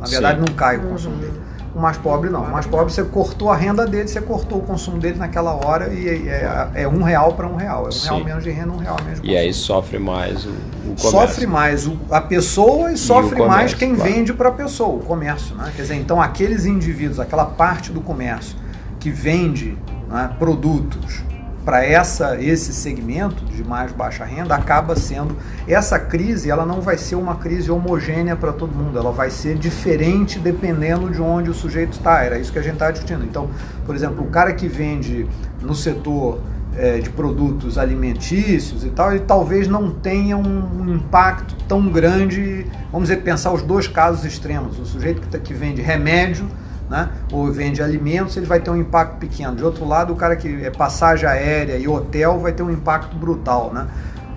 na 0.00 0.06
verdade, 0.06 0.38
Sim. 0.38 0.44
não 0.46 0.54
cai 0.54 0.76
o 0.76 0.82
consumo 0.82 1.14
uhum. 1.14 1.20
dele. 1.20 1.40
O 1.74 1.80
mais 1.80 1.96
pobre 1.96 2.30
não. 2.30 2.42
O 2.42 2.50
mais 2.50 2.66
pobre 2.66 2.92
você 2.92 3.04
cortou 3.04 3.50
a 3.50 3.56
renda 3.56 3.86
dele, 3.86 4.08
você 4.08 4.20
cortou 4.20 4.58
o 4.58 4.62
consumo 4.62 4.98
dele 4.98 5.18
naquela 5.18 5.52
hora 5.54 5.92
e 5.92 6.08
é, 6.08 6.70
é, 6.74 6.82
é 6.82 6.88
um 6.88 7.02
real 7.02 7.34
para 7.34 7.46
um 7.46 7.56
real. 7.56 7.84
É 7.84 7.88
um 7.88 7.92
Sim. 7.92 8.08
real 8.08 8.24
menos 8.24 8.44
de 8.44 8.50
renda, 8.50 8.72
um 8.72 8.78
real 8.78 8.96
menos 8.96 9.20
de 9.20 9.20
consumo. 9.20 9.32
E 9.32 9.36
aí 9.36 9.52
sofre 9.52 9.98
mais 9.98 10.44
o, 10.44 10.48
o 10.48 10.54
comércio. 10.82 11.10
Sofre 11.10 11.46
mais 11.46 11.86
o, 11.86 11.96
a 12.10 12.20
pessoa 12.20 12.90
e, 12.90 12.94
e 12.94 12.98
sofre 12.98 13.36
comércio, 13.36 13.48
mais 13.48 13.74
quem 13.74 13.94
claro. 13.94 14.12
vende 14.12 14.32
para 14.32 14.48
a 14.48 14.52
pessoa, 14.52 14.96
o 14.96 15.00
comércio. 15.00 15.54
Né? 15.54 15.70
Quer 15.76 15.82
dizer, 15.82 15.94
então 15.96 16.20
aqueles 16.20 16.64
indivíduos, 16.64 17.20
aquela 17.20 17.44
parte 17.44 17.92
do 17.92 18.00
comércio 18.00 18.56
que 18.98 19.10
vende 19.10 19.76
né, 20.08 20.30
produtos 20.38 21.22
para 21.68 21.84
essa 21.84 22.40
esse 22.40 22.72
segmento 22.72 23.44
de 23.44 23.62
mais 23.62 23.92
baixa 23.92 24.24
renda 24.24 24.54
acaba 24.54 24.96
sendo 24.96 25.36
essa 25.66 25.98
crise 25.98 26.50
ela 26.50 26.64
não 26.64 26.80
vai 26.80 26.96
ser 26.96 27.14
uma 27.14 27.36
crise 27.36 27.70
homogênea 27.70 28.34
para 28.34 28.54
todo 28.54 28.74
mundo 28.74 28.98
ela 28.98 29.12
vai 29.12 29.28
ser 29.28 29.54
diferente 29.58 30.38
dependendo 30.38 31.10
de 31.10 31.20
onde 31.20 31.50
o 31.50 31.52
sujeito 31.52 31.92
está 31.92 32.22
era 32.22 32.38
isso 32.38 32.50
que 32.50 32.58
a 32.58 32.62
gente 32.62 32.72
está 32.72 32.90
discutindo. 32.90 33.22
Então 33.22 33.50
por 33.84 33.94
exemplo 33.94 34.24
o 34.24 34.28
cara 34.28 34.54
que 34.54 34.66
vende 34.66 35.28
no 35.60 35.74
setor 35.74 36.40
é, 36.74 37.00
de 37.00 37.10
produtos 37.10 37.76
alimentícios 37.76 38.82
e 38.82 38.88
tal 38.88 39.10
ele 39.10 39.24
talvez 39.26 39.68
não 39.68 39.90
tenha 39.90 40.38
um, 40.38 40.94
impacto 40.94 41.54
tão 41.68 41.86
grande 41.90 42.66
vamos 42.90 43.10
dizer 43.10 43.20
pensar 43.20 43.52
os 43.52 43.60
dois 43.60 43.86
casos 43.86 44.24
extremos 44.24 44.78
o 44.78 44.86
sujeito 44.86 45.20
que, 45.20 45.28
tá, 45.28 45.38
que 45.38 45.52
vende 45.52 45.82
remédio 45.82 46.48
né? 46.88 47.10
ou 47.32 47.50
vende 47.52 47.82
alimentos, 47.82 48.36
ele 48.36 48.46
vai 48.46 48.60
ter 48.60 48.70
um 48.70 48.76
impacto 48.76 49.16
pequeno. 49.18 49.54
De 49.54 49.64
outro 49.64 49.86
lado, 49.86 50.12
o 50.12 50.16
cara 50.16 50.36
que 50.36 50.64
é 50.64 50.70
passagem 50.70 51.28
aérea 51.28 51.76
e 51.76 51.86
hotel 51.86 52.38
vai 52.38 52.52
ter 52.52 52.62
um 52.62 52.70
impacto 52.70 53.16
brutal. 53.16 53.72
Né? 53.72 53.86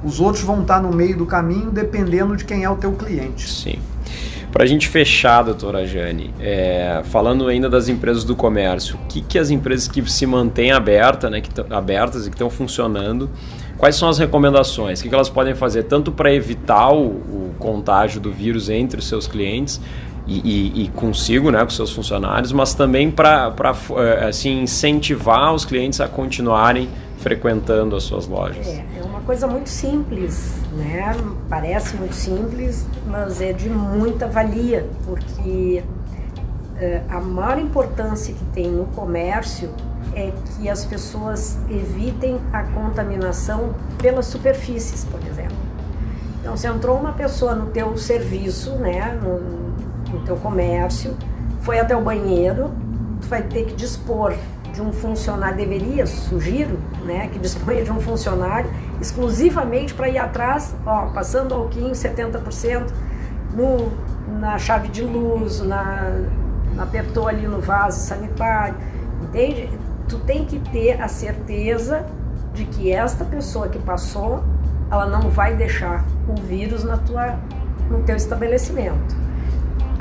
Os 0.03 0.19
outros 0.19 0.43
vão 0.43 0.61
estar 0.61 0.81
no 0.81 0.91
meio 0.91 1.17
do 1.17 1.25
caminho 1.25 1.71
dependendo 1.71 2.35
de 2.35 2.45
quem 2.45 2.63
é 2.63 2.69
o 2.69 2.75
teu 2.75 2.91
cliente. 2.93 3.49
Sim. 3.49 3.79
Para 4.51 4.65
a 4.65 4.67
gente 4.67 4.89
fechar, 4.89 5.43
doutora 5.43 5.85
Jane, 5.85 6.33
é, 6.37 7.01
falando 7.05 7.47
ainda 7.47 7.69
das 7.69 7.87
empresas 7.87 8.25
do 8.25 8.35
comércio, 8.35 8.97
o 8.97 9.07
que, 9.07 9.21
que 9.21 9.39
as 9.39 9.49
empresas 9.49 9.87
que 9.87 10.03
se 10.11 10.25
mantêm 10.25 10.73
aberta, 10.73 11.29
né, 11.29 11.39
que 11.39 11.49
abertas 11.73 12.27
e 12.27 12.29
que 12.29 12.35
estão 12.35 12.49
funcionando, 12.49 13.29
quais 13.77 13.95
são 13.95 14.09
as 14.09 14.19
recomendações? 14.19 14.99
O 14.99 15.03
que, 15.03 15.09
que 15.09 15.15
elas 15.15 15.29
podem 15.29 15.55
fazer 15.55 15.83
tanto 15.83 16.11
para 16.11 16.33
evitar 16.33 16.91
o, 16.91 17.05
o 17.05 17.55
contágio 17.57 18.19
do 18.19 18.29
vírus 18.29 18.69
entre 18.69 18.99
os 18.99 19.07
seus 19.07 19.25
clientes, 19.25 19.79
e, 20.39 20.83
e, 20.83 20.87
consigo, 20.89 21.51
né, 21.51 21.63
com 21.63 21.69
seus 21.69 21.91
funcionários, 21.91 22.51
mas 22.51 22.73
também 22.73 23.11
para 23.11 23.53
eh, 23.97 24.27
assim, 24.27 24.61
incentivar 24.61 25.53
os 25.53 25.65
clientes 25.65 25.99
a 25.99 26.07
continuarem 26.07 26.87
frequentando 27.17 27.95
as 27.95 28.03
suas 28.03 28.27
lojas. 28.27 28.67
É, 28.67 28.85
é 28.99 29.03
uma 29.03 29.21
coisa 29.21 29.47
muito 29.47 29.69
simples, 29.69 30.55
né? 30.73 31.15
Parece 31.49 31.95
muito 31.95 32.15
simples, 32.15 32.87
mas 33.05 33.41
é 33.41 33.53
de 33.53 33.69
muita 33.69 34.27
valia, 34.27 34.87
porque 35.05 35.83
é, 36.77 37.01
a 37.09 37.21
maior 37.21 37.59
importância 37.59 38.33
que 38.33 38.43
tem 38.45 38.67
no 38.71 38.85
comércio 38.85 39.69
é 40.15 40.31
que 40.57 40.67
as 40.67 40.83
pessoas 40.83 41.57
evitem 41.69 42.39
a 42.51 42.63
contaminação 42.63 43.75
pelas 44.01 44.25
superfícies, 44.25 45.05
por 45.05 45.19
exemplo. 45.21 45.55
Então, 46.39 46.57
se 46.57 46.67
entrou 46.67 46.97
uma 46.97 47.13
pessoa 47.13 47.53
no 47.53 47.67
teu 47.67 47.95
serviço, 47.97 48.71
né, 48.71 49.17
no, 49.21 49.60
no 50.11 50.19
teu 50.21 50.35
comércio, 50.37 51.15
foi 51.61 51.79
até 51.79 51.95
o 51.95 52.01
banheiro, 52.01 52.71
tu 53.21 53.27
vai 53.27 53.43
ter 53.43 53.65
que 53.65 53.73
dispor 53.73 54.33
de 54.73 54.81
um 54.81 54.91
funcionário, 54.91 55.57
deveria, 55.57 56.05
sugiro, 56.07 56.79
né, 57.03 57.29
que 57.31 57.39
disponha 57.39 57.83
de 57.83 57.91
um 57.91 57.99
funcionário 57.99 58.69
exclusivamente 59.01 59.93
para 59.93 60.09
ir 60.09 60.17
atrás, 60.17 60.75
ó, 60.85 61.07
passando 61.07 61.53
alquinho 61.53 61.91
70% 61.91 62.87
no, 63.53 63.91
na 64.39 64.57
chave 64.57 64.87
de 64.87 65.03
luz, 65.03 65.61
na, 65.61 66.13
apertou 66.77 67.27
ali 67.27 67.47
no 67.47 67.59
vaso 67.59 67.99
sanitário, 67.99 68.75
entende? 69.23 69.69
Tu 70.07 70.17
tem 70.19 70.45
que 70.45 70.59
ter 70.71 71.01
a 71.01 71.07
certeza 71.07 72.05
de 72.53 72.65
que 72.65 72.91
esta 72.91 73.23
pessoa 73.23 73.67
que 73.67 73.79
passou, 73.79 74.43
ela 74.89 75.05
não 75.05 75.29
vai 75.29 75.55
deixar 75.55 76.05
o 76.27 76.35
vírus 76.41 76.83
na 76.83 76.97
tua, 76.97 77.39
no 77.89 78.03
teu 78.03 78.15
estabelecimento. 78.15 79.20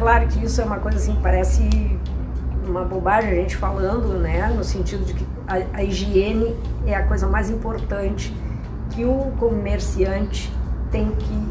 Claro 0.01 0.27
que 0.29 0.43
isso 0.43 0.63
é 0.63 0.65
uma 0.65 0.79
coisa 0.79 0.97
assim, 0.97 1.15
parece 1.23 1.69
uma 2.67 2.83
bobagem 2.87 3.33
a 3.33 3.35
gente 3.35 3.55
falando, 3.55 4.19
né? 4.19 4.49
No 4.49 4.65
sentido 4.65 5.05
de 5.05 5.13
que 5.13 5.27
a, 5.47 5.77
a 5.77 5.85
higiene 5.85 6.57
é 6.87 6.95
a 6.95 7.07
coisa 7.07 7.27
mais 7.27 7.51
importante 7.51 8.35
que 8.89 9.05
o 9.05 9.31
comerciante 9.39 10.51
tem 10.91 11.11
que 11.11 11.49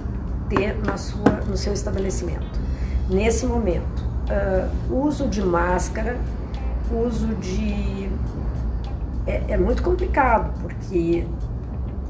ter 0.49 0.75
na 0.83 0.97
sua, 0.97 1.29
no 1.47 1.55
seu 1.55 1.73
estabelecimento. 1.73 2.59
Nesse 3.07 3.45
momento, 3.45 4.03
uh, 4.31 5.05
uso 5.05 5.27
de 5.27 5.43
máscara, 5.43 6.17
uso 6.91 7.27
de. 7.35 8.09
É, 9.27 9.43
é, 9.49 9.57
muito 9.59 9.83
complicado, 9.83 10.59
porque 10.59 11.23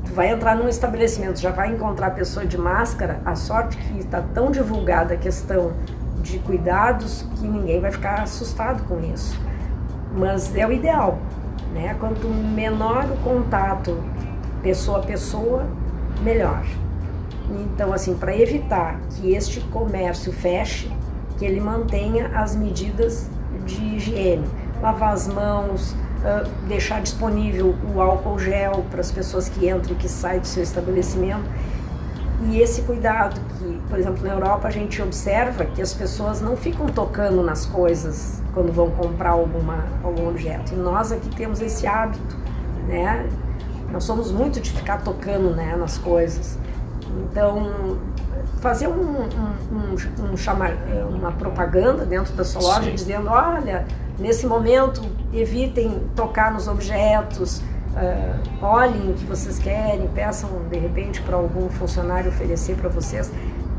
tu 0.06 0.14
vai 0.14 0.30
entrar 0.30 0.56
num 0.56 0.70
estabelecimento, 0.70 1.38
já 1.38 1.52
vai 1.52 1.74
encontrar 1.74 2.12
pessoa 2.12 2.46
de 2.46 2.58
máscara, 2.58 3.20
a 3.26 3.36
sorte 3.36 3.76
que 3.76 4.00
está 4.00 4.22
tão 4.22 4.50
divulgada 4.50 5.16
a 5.16 5.18
questão 5.18 5.74
de 6.22 6.40
cuidados 6.40 7.26
que 7.36 7.48
ninguém 7.48 7.80
vai 7.80 7.92
ficar 7.92 8.22
assustado 8.22 8.84
com 8.88 9.00
isso. 9.14 9.40
Mas 10.16 10.56
é 10.56 10.66
o 10.66 10.72
ideal, 10.72 11.20
né? 11.74 11.96
Quanto 12.00 12.28
menor 12.28 13.06
o 13.06 13.18
contato 13.18 13.98
pessoa 14.62 15.00
a 15.00 15.02
pessoa, 15.02 15.66
melhor. 16.22 16.64
Então, 17.50 17.94
assim, 17.94 18.16
para 18.16 18.36
evitar 18.36 19.00
que 19.12 19.34
este 19.34 19.60
comércio 19.62 20.32
feche, 20.32 20.92
que 21.38 21.46
ele 21.46 21.60
mantenha 21.60 22.28
as 22.36 22.56
medidas 22.56 23.30
de 23.66 23.82
higiene, 23.96 24.48
lavar 24.82 25.14
as 25.14 25.28
mãos, 25.28 25.92
uh, 25.92 26.48
deixar 26.68 27.02
disponível 27.02 27.76
o 27.96 28.02
álcool 28.02 28.38
gel 28.38 28.86
para 28.92 29.00
as 29.00 29.12
pessoas 29.12 29.48
que 29.50 29.70
entram 29.70 29.94
e 29.94 29.96
que 29.96 30.10
saem 30.10 30.42
do 30.42 30.48
seu 30.48 30.62
estabelecimento 30.62 31.50
e 32.48 32.62
esse 32.62 32.84
cuidado 32.84 33.40
que, 33.58 33.79
por 33.90 33.98
exemplo, 33.98 34.24
na 34.26 34.34
Europa 34.34 34.68
a 34.68 34.72
gente 34.72 35.02
observa 35.02 35.66
que 35.66 35.82
as 35.82 35.94
pessoas 35.94 36.40
não 36.40 36.56
ficam 36.56 36.86
tocando 36.86 37.42
nas 37.42 37.66
coisas 37.66 38.42
quando 38.54 38.72
vão 38.72 38.92
comprar 38.92 39.32
alguma, 39.32 39.84
algum 40.04 40.30
objeto. 40.30 40.74
E 40.74 40.78
nós 40.78 41.12
aqui 41.12 41.28
temos 41.36 41.60
esse 41.60 41.88
hábito, 41.88 42.38
né? 42.88 43.28
Nós 43.92 44.04
somos 44.04 44.32
muito 44.32 44.62
de 44.62 44.72
ficar 44.72 45.02
tocando 45.02 45.56
né, 45.56 45.76
nas 45.76 45.98
coisas. 45.98 46.60
Então, 47.24 47.98
fazer 48.62 48.88
um, 48.88 48.92
um, 48.92 49.96
um, 50.28 50.34
um 50.34 50.38
chamar, 50.38 50.74
uma 51.10 51.32
propaganda 51.32 52.06
dentro 52.06 52.34
da 52.34 52.44
sua 52.44 52.62
loja 52.62 52.84
Sim. 52.84 52.96
dizendo, 52.96 53.30
olha, 53.30 53.86
nesse 54.20 54.46
momento 54.46 55.02
evitem 55.34 56.04
tocar 56.16 56.52
nos 56.54 56.68
objetos, 56.68 57.60
uh, 57.60 58.64
olhem 58.66 59.12
o 59.12 59.14
que 59.14 59.26
vocês 59.26 59.58
querem, 59.58 60.08
peçam 60.10 60.50
de 60.70 60.78
repente 60.78 61.22
para 61.22 61.36
algum 61.36 61.70
funcionário 61.70 62.30
oferecer 62.30 62.76
para 62.76 62.90
vocês, 62.90 63.32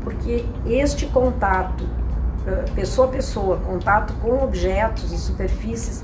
porque 0.03 0.45
este 0.65 1.05
contato, 1.07 1.83
uh, 1.83 2.71
pessoa 2.73 3.07
a 3.07 3.11
pessoa, 3.11 3.57
contato 3.57 4.13
com 4.21 4.43
objetos 4.43 5.11
e 5.11 5.17
superfícies, 5.17 6.03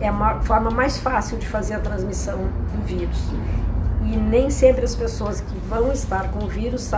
é 0.00 0.08
a 0.08 0.40
forma 0.40 0.70
mais 0.70 0.98
fácil 0.98 1.38
de 1.38 1.46
fazer 1.46 1.74
a 1.74 1.80
transmissão 1.80 2.38
do 2.38 2.82
vírus. 2.84 3.30
E 4.04 4.16
nem 4.16 4.50
sempre 4.50 4.84
as 4.84 4.94
pessoas 4.94 5.40
que 5.40 5.58
vão 5.68 5.90
estar 5.92 6.30
com 6.30 6.44
o 6.44 6.48
vírus 6.48 6.90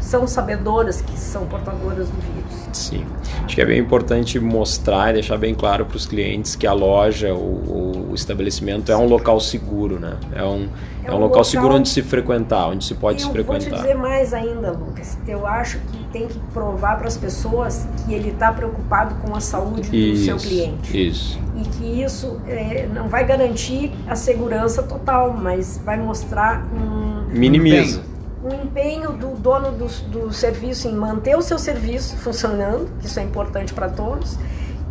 são 0.00 0.26
sabedoras 0.26 1.00
que 1.00 1.18
são 1.18 1.46
portadoras 1.46 2.08
do 2.08 2.20
vírus. 2.20 2.63
Sim. 2.76 3.04
Acho 3.44 3.54
que 3.54 3.60
é 3.60 3.64
bem 3.64 3.78
importante 3.78 4.38
mostrar 4.40 5.10
e 5.10 5.14
deixar 5.14 5.38
bem 5.38 5.54
claro 5.54 5.86
para 5.86 5.96
os 5.96 6.06
clientes 6.06 6.56
que 6.56 6.66
a 6.66 6.72
loja, 6.72 7.32
o, 7.34 8.10
o, 8.10 8.14
estabelecimento 8.14 8.90
é 8.90 8.96
um 8.96 9.06
local 9.06 9.40
seguro, 9.40 9.98
né? 9.98 10.16
É 10.34 10.42
um, 10.42 10.68
é, 11.04 11.08
é 11.08 11.10
um, 11.10 11.14
um 11.14 11.18
local, 11.18 11.20
local, 11.20 11.44
seguro 11.44 11.74
onde 11.74 11.88
se 11.88 12.02
frequentar, 12.02 12.68
onde 12.68 12.84
se 12.84 12.94
pode 12.94 13.22
se 13.22 13.30
frequentar. 13.30 13.66
Eu 13.66 13.70
vou 13.70 13.78
te 13.78 13.82
dizer 13.82 13.94
mais 13.94 14.34
ainda, 14.34 14.72
Lucas. 14.72 15.18
Eu 15.26 15.46
acho 15.46 15.78
que 15.78 16.04
tem 16.12 16.26
que 16.26 16.38
provar 16.52 16.96
para 16.98 17.08
as 17.08 17.16
pessoas 17.16 17.86
que 18.04 18.14
ele 18.14 18.30
está 18.30 18.52
preocupado 18.52 19.14
com 19.16 19.36
a 19.36 19.40
saúde 19.40 19.88
isso, 19.92 20.32
do 20.32 20.40
seu 20.40 20.48
cliente. 20.48 21.08
Isso. 21.08 21.40
E 21.56 21.68
que 21.68 22.02
isso 22.02 22.40
é, 22.46 22.88
não 22.92 23.08
vai 23.08 23.24
garantir 23.24 23.92
a 24.06 24.16
segurança 24.16 24.82
total, 24.82 25.32
mas 25.32 25.80
vai 25.84 25.96
mostrar 25.96 26.66
um... 26.72 27.26
Minimiza. 27.30 28.00
Um 28.00 28.13
o 28.44 28.52
empenho 28.52 29.12
do 29.12 29.28
dono 29.28 29.72
do, 29.72 29.86
do 30.10 30.32
serviço 30.32 30.86
em 30.86 30.92
manter 30.92 31.34
o 31.34 31.40
seu 31.40 31.58
serviço 31.58 32.14
funcionando, 32.18 32.90
que 33.00 33.06
isso 33.06 33.18
é 33.18 33.22
importante 33.22 33.72
para 33.72 33.88
todos, 33.88 34.36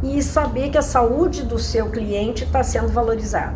e 0.04 0.24
saber 0.24 0.70
que 0.70 0.78
a 0.78 0.82
saúde 0.82 1.44
do 1.44 1.60
seu 1.60 1.88
cliente 1.90 2.44
está 2.44 2.64
sendo 2.64 2.88
valorizada, 2.88 3.56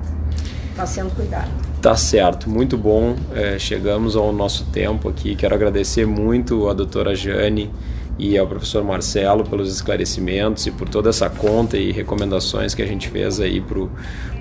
está 0.69 0.85
sendo 0.85 1.13
cuidada. 1.15 1.49
Tá 1.81 1.95
certo, 1.95 2.47
muito 2.47 2.77
bom. 2.77 3.15
É, 3.33 3.57
chegamos 3.57 4.15
ao 4.15 4.31
nosso 4.31 4.65
tempo 4.65 5.09
aqui. 5.09 5.35
Quero 5.35 5.55
agradecer 5.55 6.05
muito 6.05 6.69
a 6.69 6.73
doutora 6.73 7.15
Jane 7.15 7.71
e 8.19 8.37
ao 8.37 8.47
professor 8.47 8.83
Marcelo 8.83 9.43
pelos 9.43 9.71
esclarecimentos 9.73 10.65
e 10.67 10.71
por 10.71 10.87
toda 10.87 11.09
essa 11.09 11.29
conta 11.29 11.77
e 11.77 11.91
recomendações 11.91 12.75
que 12.75 12.81
a 12.81 12.85
gente 12.85 13.09
fez 13.09 13.39
aí 13.39 13.61
para 13.61 13.79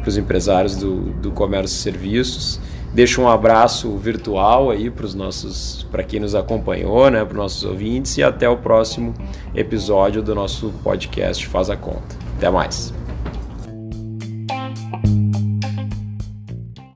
os 0.06 0.16
empresários 0.16 0.76
do, 0.76 0.96
do 1.14 1.30
comércio 1.30 1.76
e 1.76 1.78
serviços. 1.78 2.60
Deixo 2.96 3.20
um 3.20 3.28
abraço 3.28 3.94
virtual 3.98 4.70
aí 4.70 4.88
para 4.88 5.04
os 5.04 5.14
nossos, 5.14 5.86
para 5.92 6.02
quem 6.02 6.18
nos 6.18 6.34
acompanhou, 6.34 7.10
né, 7.10 7.22
para 7.22 7.32
os 7.32 7.36
nossos 7.36 7.62
ouvintes 7.62 8.16
e 8.16 8.22
até 8.22 8.48
o 8.48 8.56
próximo 8.56 9.12
episódio 9.54 10.22
do 10.22 10.34
nosso 10.34 10.72
podcast 10.82 11.46
Faz 11.46 11.68
a 11.68 11.76
Conta. 11.76 12.16
Até 12.38 12.48
mais. 12.48 12.94